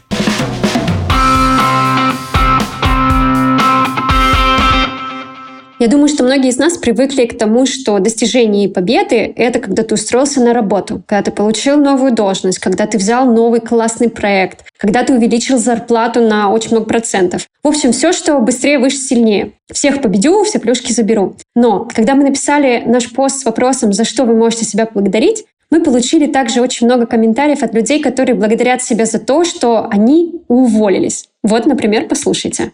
[5.81, 9.83] Я думаю, что многие из нас привыкли к тому, что достижение и победы— это когда
[9.83, 14.67] ты устроился на работу, когда ты получил новую должность, когда ты взял новый классный проект,
[14.77, 17.47] когда ты увеличил зарплату на очень много процентов.
[17.65, 19.53] В общем, все, что быстрее, выше, сильнее.
[19.73, 21.37] Всех победю, все плюшки заберу.
[21.55, 25.83] Но когда мы написали наш пост с вопросом, за что вы можете себя благодарить, мы
[25.83, 31.31] получили также очень много комментариев от людей, которые благодарят себя за то, что они уволились.
[31.43, 32.73] Вот, например, послушайте.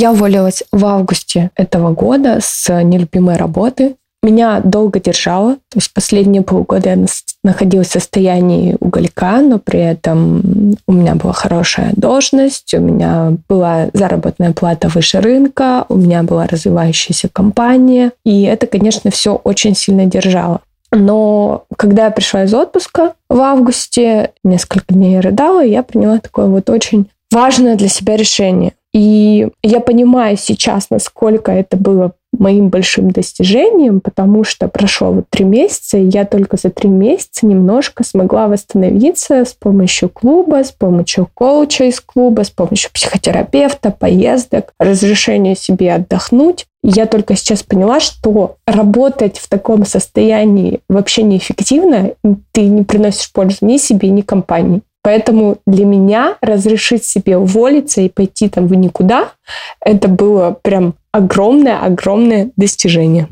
[0.00, 3.96] Я уволилась в августе этого года с нелюбимой работы.
[4.22, 7.06] Меня долго держало, то есть последние полгода я
[7.42, 13.88] находилась в состоянии уголька, но при этом у меня была хорошая должность, у меня была
[13.92, 20.06] заработная плата выше рынка, у меня была развивающаяся компания, и это, конечно, все очень сильно
[20.06, 20.60] держало.
[20.92, 26.70] Но когда я пришла из отпуска в августе, несколько дней рыдала, я приняла такое вот
[26.70, 28.74] очень важное для себя решение.
[28.94, 35.44] И я понимаю сейчас, насколько это было моим большим достижением, потому что прошло вот три
[35.44, 41.28] месяца, и я только за три месяца немножко смогла восстановиться с помощью клуба, с помощью
[41.32, 46.66] коуча из клуба, с помощью психотерапевта, поездок, разрешения себе отдохнуть.
[46.82, 52.12] Я только сейчас поняла, что работать в таком состоянии вообще неэффективно,
[52.52, 54.82] ты не приносишь пользу ни себе, ни компании.
[55.08, 59.30] Поэтому для меня разрешить себе уволиться и пойти там в никуда,
[59.80, 63.26] это было прям огромное-огромное достижение.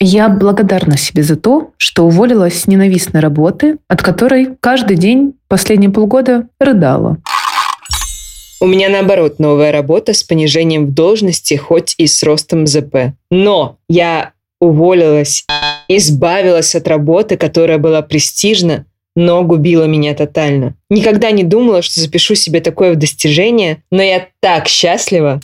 [0.00, 5.90] Я благодарна себе за то, что уволилась с ненавистной работы, от которой каждый день последние
[5.90, 7.16] полгода рыдала.
[8.60, 13.14] У меня наоборот новая работа с понижением в должности, хоть и с ростом ЗП.
[13.30, 15.46] Но я уволилась,
[15.88, 20.74] избавилась от работы, которая была престижна, но губила меня тотально.
[20.90, 25.40] Никогда не думала, что запишу себе такое достижение, но я так счастлива.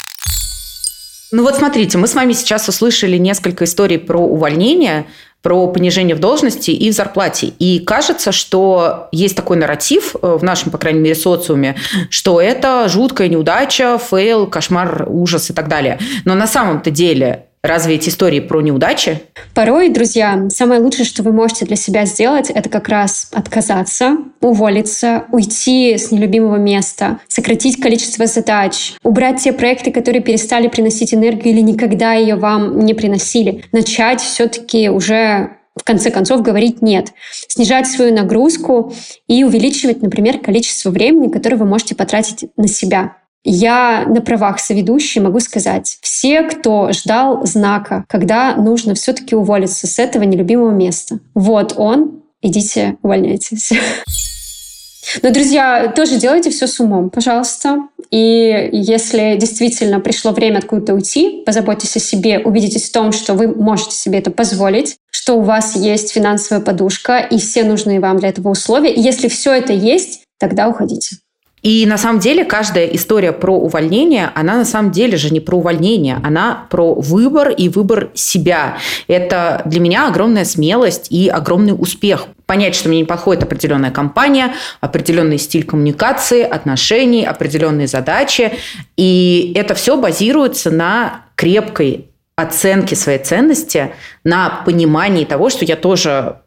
[1.33, 5.07] Ну вот смотрите, мы с вами сейчас услышали несколько историй про увольнение,
[5.43, 7.53] про понижение в должности и в зарплате.
[7.59, 11.77] И кажется, что есть такой нарратив э, в нашем, по крайней мере, социуме,
[12.11, 15.99] что это жуткая неудача, fail, кошмар, ужас и так далее.
[16.25, 19.21] Но на самом-то деле Разве эти истории про неудачи?
[19.55, 25.27] Порой, друзья, самое лучшее, что вы можете для себя сделать, это как раз отказаться, уволиться,
[25.31, 31.61] уйти с нелюбимого места, сократить количество задач, убрать те проекты, которые перестали приносить энергию или
[31.61, 37.13] никогда ее вам не приносили, начать все-таки уже в конце концов говорить «нет»,
[37.49, 38.93] снижать свою нагрузку
[39.29, 43.17] и увеличивать, например, количество времени, которое вы можете потратить на себя.
[43.43, 49.99] Я на правах соведущей могу сказать, все, кто ждал знака, когда нужно все-таки уволиться с
[49.99, 53.73] этого нелюбимого места, вот он, идите увольняйтесь.
[55.23, 57.89] Но, друзья, тоже делайте все с умом, пожалуйста.
[58.11, 63.49] И если действительно пришло время откуда-то уйти, позаботьтесь о себе, убедитесь в том, что вы
[63.49, 68.29] можете себе это позволить, что у вас есть финансовая подушка и все нужные вам для
[68.29, 68.93] этого условия.
[68.93, 71.17] И если все это есть, тогда уходите.
[71.63, 75.57] И на самом деле каждая история про увольнение, она на самом деле же не про
[75.59, 78.79] увольнение, она про выбор и выбор себя.
[79.09, 82.27] Это для меня огромная смелость и огромный успех.
[82.47, 88.53] Понять, что мне не подходит определенная компания, определенный стиль коммуникации, отношений, определенные задачи.
[88.97, 92.07] И это все базируется на крепкой
[92.37, 93.93] оценке своей ценности,
[94.25, 96.41] на понимании того, что я тоже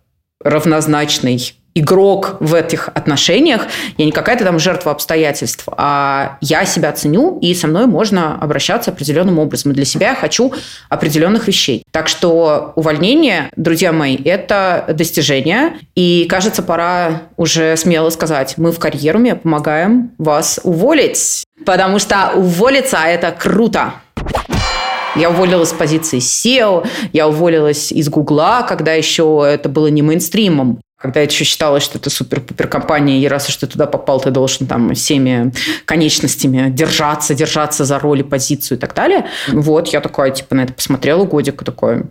[0.43, 3.67] равнозначный игрок в этих отношениях.
[3.97, 8.91] Я не какая-то там жертва обстоятельств, а я себя ценю, и со мной можно обращаться
[8.91, 9.71] определенным образом.
[9.71, 10.53] И для себя я хочу
[10.89, 11.83] определенных вещей.
[11.91, 15.73] Так что увольнение, друзья мои, это достижение.
[15.95, 21.43] И, кажется, пора уже смело сказать, мы в карьеруме помогаем вас уволить.
[21.65, 23.93] Потому что уволиться– это круто.
[25.15, 30.79] Я уволилась с позиции SEO, я уволилась из Гугла, когда еще это было не мейнстримом
[31.03, 34.31] когда я еще считалось, что это супер-пупер компания, и раз уж ты туда попал, ты
[34.31, 35.51] должен там всеми
[35.83, 39.25] конечностями держаться, держаться за роль и позицию и так далее.
[39.49, 42.03] Вот, я такая, типа, на это посмотрела годик, и такой,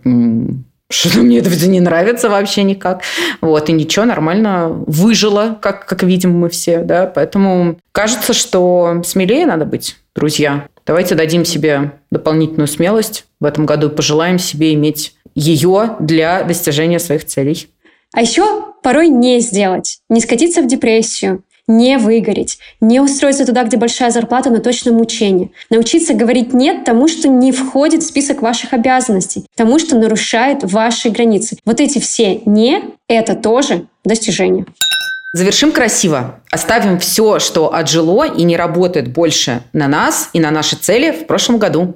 [0.91, 3.01] что-то мне это не нравится вообще никак.
[3.41, 9.47] Вот, и ничего, нормально выжила, как, как видим мы все, да, поэтому кажется, что смелее
[9.47, 10.67] надо быть, друзья.
[10.85, 16.99] Давайте дадим себе дополнительную смелость в этом году и пожелаем себе иметь ее для достижения
[16.99, 17.69] своих целей.
[18.13, 23.77] А еще порой не сделать, не скатиться в депрессию, не выгореть, не устроиться туда, где
[23.77, 25.49] большая зарплата, но точно мучение.
[25.69, 31.09] Научиться говорить «нет» тому, что не входит в список ваших обязанностей, тому, что нарушает ваши
[31.09, 31.57] границы.
[31.65, 34.65] Вот эти все «не»— это тоже достижение.
[35.33, 36.41] Завершим красиво.
[36.51, 41.25] Оставим все, что отжило и не работает больше на нас и на наши цели в
[41.25, 41.95] прошлом году.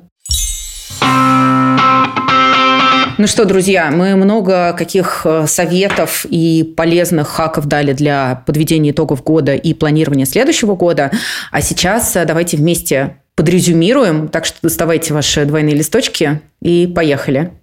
[3.18, 9.24] Ну что, друзья, мы много каких э, советов и полезных хаков дали для подведения итогов
[9.24, 11.12] года и планирования следующего года.
[11.52, 14.28] А сейчас э, давайте вместе подрезюмируем.
[14.28, 17.54] Так что доставайте ваши двойные листочки и поехали.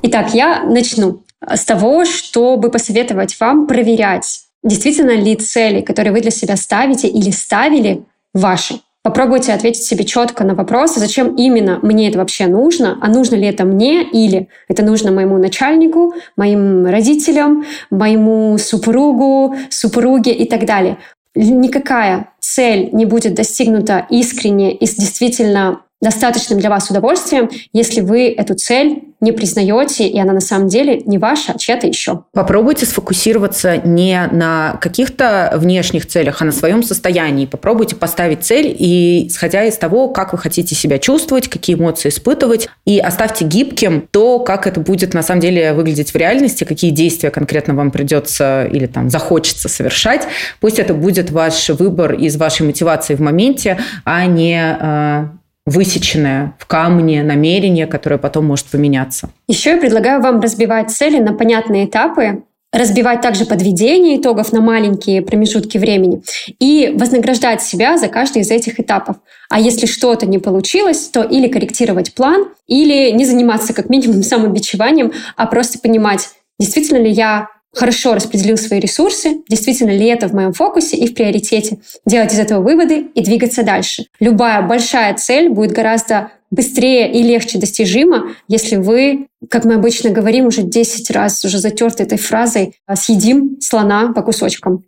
[0.00, 6.30] Итак, я начну с того, чтобы посоветовать вам проверять, действительно ли цели, которые вы для
[6.30, 8.80] себя ставите или ставили, ваши.
[9.04, 13.46] Попробуйте ответить себе четко на вопрос, зачем именно мне это вообще нужно, а нужно ли
[13.46, 20.96] это мне или это нужно моему начальнику, моим родителям, моему супругу, супруге и так далее.
[21.34, 28.54] Никакая цель не будет достигнута искренне и действительно достаточным для вас удовольствием, если вы эту
[28.54, 32.24] цель не признаете, и она на самом деле не ваша, а чья-то еще.
[32.32, 37.46] Попробуйте сфокусироваться не на каких-то внешних целях, а на своем состоянии.
[37.46, 42.68] Попробуйте поставить цель и исходя из того, как вы хотите себя чувствовать, какие эмоции испытывать,
[42.84, 47.30] и оставьте гибким то, как это будет на самом деле выглядеть в реальности, какие действия
[47.30, 50.26] конкретно вам придется или там захочется совершать.
[50.60, 55.28] Пусть это будет ваш выбор из вашей мотивации в моменте, а не э,
[55.66, 59.30] высеченное в камне намерение, которое потом может поменяться.
[59.48, 62.42] Еще я предлагаю вам разбивать цели на понятные этапы,
[62.74, 66.22] разбивать также подведение итогов на маленькие промежутки времени
[66.58, 69.16] и вознаграждать себя за каждый из этих этапов.
[69.48, 75.12] А если что-то не получилось, то или корректировать план, или не заниматься как минимум самобичеванием,
[75.36, 80.52] а просто понимать, действительно ли я хорошо распределил свои ресурсы, действительно ли это в моем
[80.52, 84.06] фокусе и в приоритете, делать из этого выводы и двигаться дальше.
[84.20, 90.46] Любая большая цель будет гораздо быстрее и легче достижима, если вы, как мы обычно говорим
[90.46, 94.84] уже 10 раз, уже затерты этой фразой, съедим слона по кусочкам.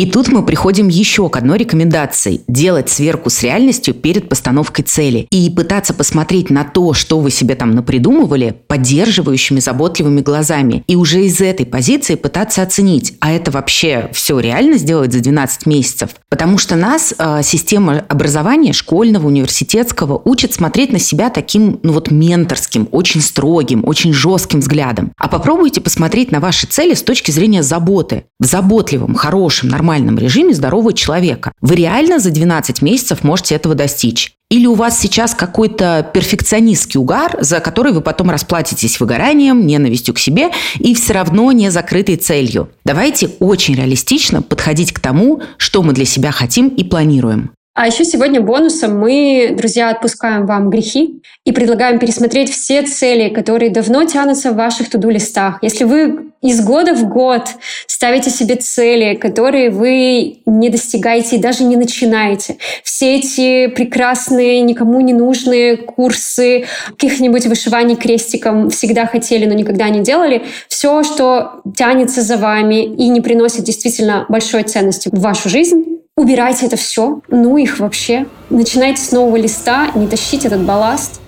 [0.00, 5.26] И тут мы приходим еще к одной рекомендации– делать сверку с реальностью перед постановкой цели
[5.30, 10.84] и пытаться посмотреть на то, что вы себе там напридумывали, поддерживающими, заботливыми глазами.
[10.86, 15.66] И уже из этой позиции пытаться оценить, а это вообще все реально сделать за 12
[15.66, 16.12] месяцев?
[16.30, 22.10] Потому что нас э, система образования школьного, университетского учит смотреть на себя таким, ну вот,
[22.10, 25.12] менторским, очень строгим, очень жестким взглядом.
[25.18, 28.24] А попробуйте посмотреть на ваши цели с точки зрения заботы.
[28.38, 31.52] В заботливом, хорошем, нормальном нормальном режиме здорового человека.
[31.60, 34.32] Вы реально за 12 месяцев можете этого достичь.
[34.48, 40.18] Или у вас сейчас какой-то перфекционистский угар, за который вы потом расплатитесь выгоранием, ненавистью к
[40.18, 42.70] себе и все равно не закрытой целью.
[42.84, 47.50] Давайте очень реалистично подходить к тому, что мы для себя хотим и планируем.
[47.72, 53.70] А еще сегодня бонусом мы, друзья, отпускаем вам грехи и предлагаем пересмотреть все цели, которые
[53.70, 55.60] давно тянутся в ваших туду-листах.
[55.62, 57.48] Если вы из года в год
[57.86, 65.00] ставите себе цели, которые вы не достигаете и даже не начинаете, все эти прекрасные, никому
[65.00, 72.22] не нужные курсы каких-нибудь вышиваний крестиком всегда хотели, но никогда не делали, все, что тянется
[72.22, 75.89] за вами и не приносит действительно большой ценности в вашу жизнь,
[76.20, 78.26] убирайте это все, ну их вообще.
[78.50, 81.20] Начинайте с нового листа, не тащите этот балласт.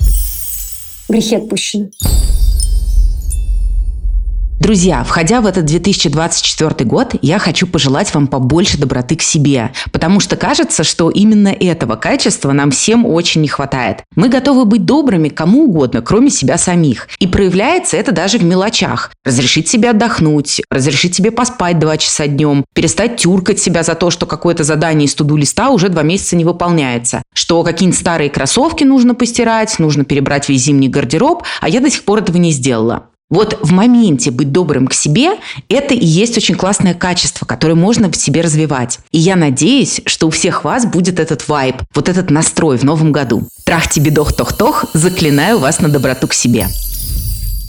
[1.09, 1.91] Грехи отпущены.
[4.63, 10.21] Друзья, входя в этот 2024 год, я хочу пожелать вам побольше доброты к себе, потому
[10.21, 14.05] что кажется, что именно этого качества нам всем очень не хватает.
[14.15, 17.09] Мы готовы быть добрыми кому угодно, кроме себя самих.
[17.19, 19.11] И проявляется это даже в мелочах.
[19.25, 24.27] Разрешить себе отдохнуть, разрешить себе поспать два часа днем, перестать тюркать себя за то, что
[24.27, 29.17] какое-то задание из туду листа уже два месяца не выполняется, что какие-нибудь старые кроссовки нужно
[29.17, 33.09] постирать, нужно перебрать весь зимний гардероб, а я до сих пор этого не сделала.
[33.33, 35.31] Вот в моменте быть добрым к себе–
[35.71, 38.99] это и есть очень классное качество, которое можно в себе развивать.
[39.11, 43.11] И я надеюсь, что у всех вас будет этот вайб, вот этот настрой в новом
[43.11, 43.49] году.
[43.65, 46.67] Трах тебе дох-тох-тох, заклинаю вас на доброту к себе.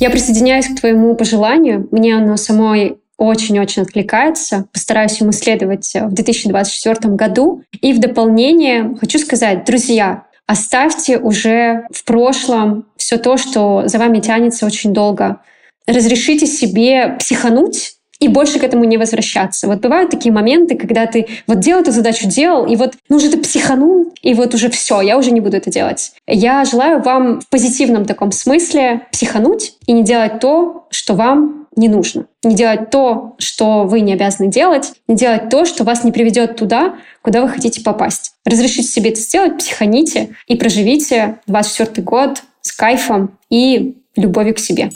[0.01, 1.87] Я присоединяюсь к твоему пожеланию.
[1.91, 4.65] Мне оно самой очень-очень откликается.
[4.73, 7.63] Постараюсь ему следовать в 2024 году.
[7.79, 14.19] И в дополнение хочу сказать, друзья, оставьте уже в прошлом все то, что за вами
[14.19, 15.39] тянется очень долго
[15.87, 19.67] разрешите себе психануть и больше к этому не возвращаться.
[19.67, 23.29] Вот бывают такие моменты, когда ты вот делал эту задачу, делал, и вот, ну уже
[23.29, 26.13] ты психанул, и вот уже все, я уже не буду это делать.
[26.25, 31.89] Я желаю вам в позитивном таком смысле психануть и не делать то, что вам не
[31.89, 32.27] нужно.
[32.43, 36.55] Не делать то, что вы не обязаны делать, не делать то, что вас не приведет
[36.55, 38.33] туда, куда вы хотите попасть.
[38.45, 44.91] Разрешите себе это сделать, психаните и проживите 24 год с кайфом и любовью к себе.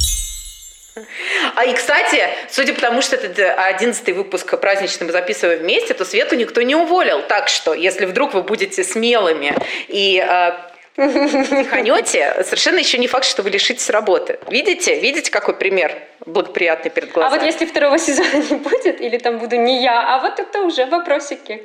[1.56, 6.06] А и, кстати, судя по тому, что это одиннадцатый выпуск праздничный мы записываем вместе, то
[6.06, 7.22] Свету никто не уволил.
[7.22, 9.54] Так что, если вдруг вы будете смелыми
[9.88, 10.52] и э,
[10.96, 14.40] психанете, совершенно еще не факт, что вы лишитесь работы.
[14.50, 15.00] Видите?
[15.00, 15.94] Видите, какой пример
[16.26, 17.36] благоприятный перед глазами?
[17.36, 20.62] А вот если второго сезона не будет, или там буду не я, а вот это
[20.62, 21.64] уже вопросики.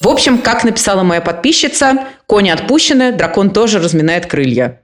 [0.00, 4.82] В общем, как написала моя подписчица, кони отпущены, дракон тоже разминает крылья.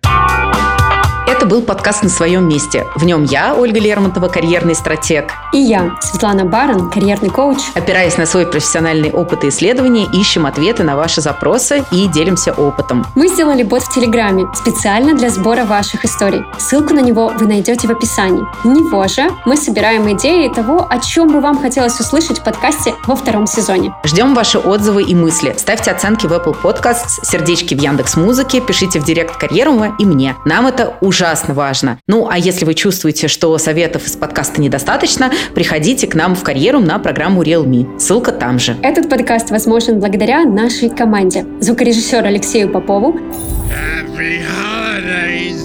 [1.26, 2.86] Это был подкаст «На своем месте».
[2.96, 5.32] В нем я, Ольга Лермонтова, карьерный стратег.
[5.52, 7.58] И я, Светлана Барон, карьерный коуч.
[7.74, 13.06] Опираясь на свой профессиональный опыт и исследования, ищем ответы на ваши запросы и делимся опытом.
[13.14, 16.44] Мы сделали бот в Телеграме специально для сбора ваших историй.
[16.58, 18.44] Ссылку на него вы найдете в описании.
[18.64, 22.94] В него же мы собираем идеи того, о чем бы вам хотелось услышать в подкасте
[23.06, 23.94] во втором сезоне.
[24.04, 25.54] Ждем ваши отзывы и мысли.
[25.56, 30.36] Ставьте оценки в Apple Podcasts, сердечки в Яндекс Музыке, пишите в директ карьеру и мне.
[30.44, 31.98] Нам это ужасно ужасно важно.
[32.06, 36.80] Ну, а если вы чувствуете, что советов из подкаста недостаточно, приходите к нам в карьеру
[36.80, 37.98] на программу Realme.
[37.98, 38.74] Ссылка там же.
[38.82, 41.44] Этот подкаст возможен благодаря нашей команде.
[41.60, 43.20] Звукорежиссеру Алексею Попову,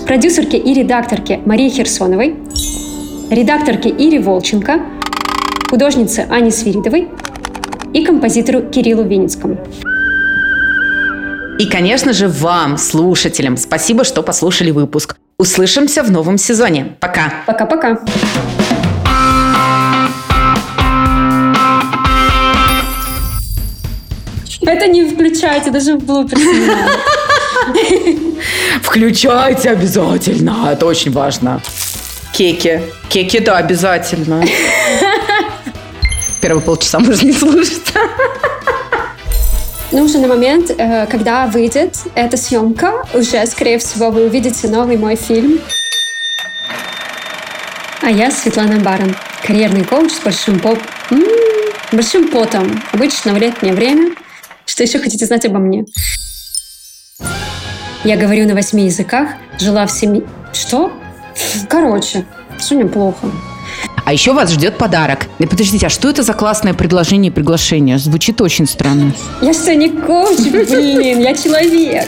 [0.05, 2.35] продюсерке и редакторке Марии Херсоновой,
[3.31, 4.81] редакторке Ире Волченко,
[5.69, 7.07] художнице Ане Свиридовой
[7.93, 9.57] и композитору Кириллу Винницкому.
[11.59, 15.15] И, конечно же, вам, слушателям, спасибо, что послушали выпуск.
[15.37, 16.95] Услышимся в новом сезоне.
[17.01, 17.33] Пока.
[17.45, 17.99] Пока-пока.
[24.61, 26.41] Это не включайте, даже в блупере
[28.81, 31.61] Включайте обязательно, это очень важно.
[32.31, 32.81] Кеки.
[33.09, 34.43] Кеки, да, обязательно.
[36.41, 37.93] Первые полчаса можно не слушать.
[39.91, 44.97] Ну, уже на момент, э, когда выйдет эта съемка, уже, скорее всего, вы увидите новый
[44.97, 45.59] мой фильм.
[48.01, 49.15] А я Светлана Барон,
[49.45, 50.79] карьерный коуч с большим, поп...
[51.11, 51.25] М-м,
[51.91, 54.15] большим потом, обычно в летнее время.
[54.65, 55.85] Что еще хотите знать обо мне?
[58.03, 59.29] Я говорю на восьми языках,
[59.59, 60.23] жила в семье...
[60.51, 60.91] Что?
[61.69, 62.25] Короче,
[62.57, 63.31] все неплохо.
[64.05, 65.25] А еще вас ждет подарок.
[65.39, 67.97] И подождите, а что это за классное предложение и приглашение?
[67.97, 69.11] Звучит очень странно.
[69.41, 72.07] Я что, не коуч, блин, я человек.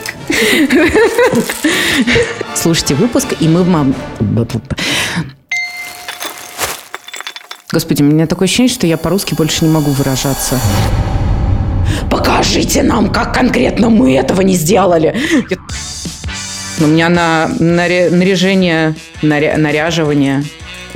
[2.55, 3.95] Слушайте выпуск, и мы вам...
[7.71, 10.59] Господи, у меня такое ощущение, что я по-русски больше не могу выражаться.
[12.11, 15.19] Покажите нам, как конкретно мы этого не сделали.
[16.79, 18.93] У меня на наряжение,
[19.23, 20.43] наря, наряживание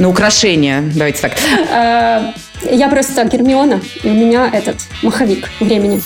[0.02, 1.34] на украшение, давайте так.
[1.70, 2.34] Э,
[2.72, 6.02] я просто Гермиона, и у меня этот маховик времени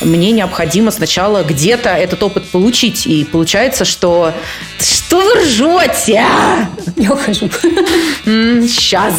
[0.00, 3.06] мне необходимо сначала где-то этот опыт получить.
[3.06, 4.34] И получается, что...
[4.80, 6.24] Что вы ржете?
[6.96, 7.48] Я ухожу.
[8.24, 9.14] Сейчас.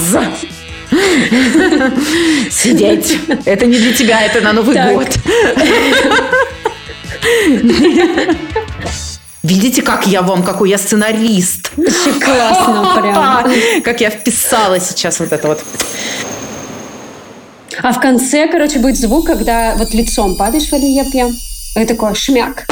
[2.51, 3.17] Сидеть.
[3.45, 4.93] Это не для тебя, это на Новый так.
[4.93, 5.07] год.
[9.43, 11.71] Видите, как я вам, какой я сценарист.
[11.75, 13.83] Классно прям.
[13.83, 15.63] Как я вписала сейчас вот это вот.
[17.81, 21.33] А в конце, короче, будет звук, когда вот лицом падаешь в оливье,
[21.75, 22.65] и такой шмяк.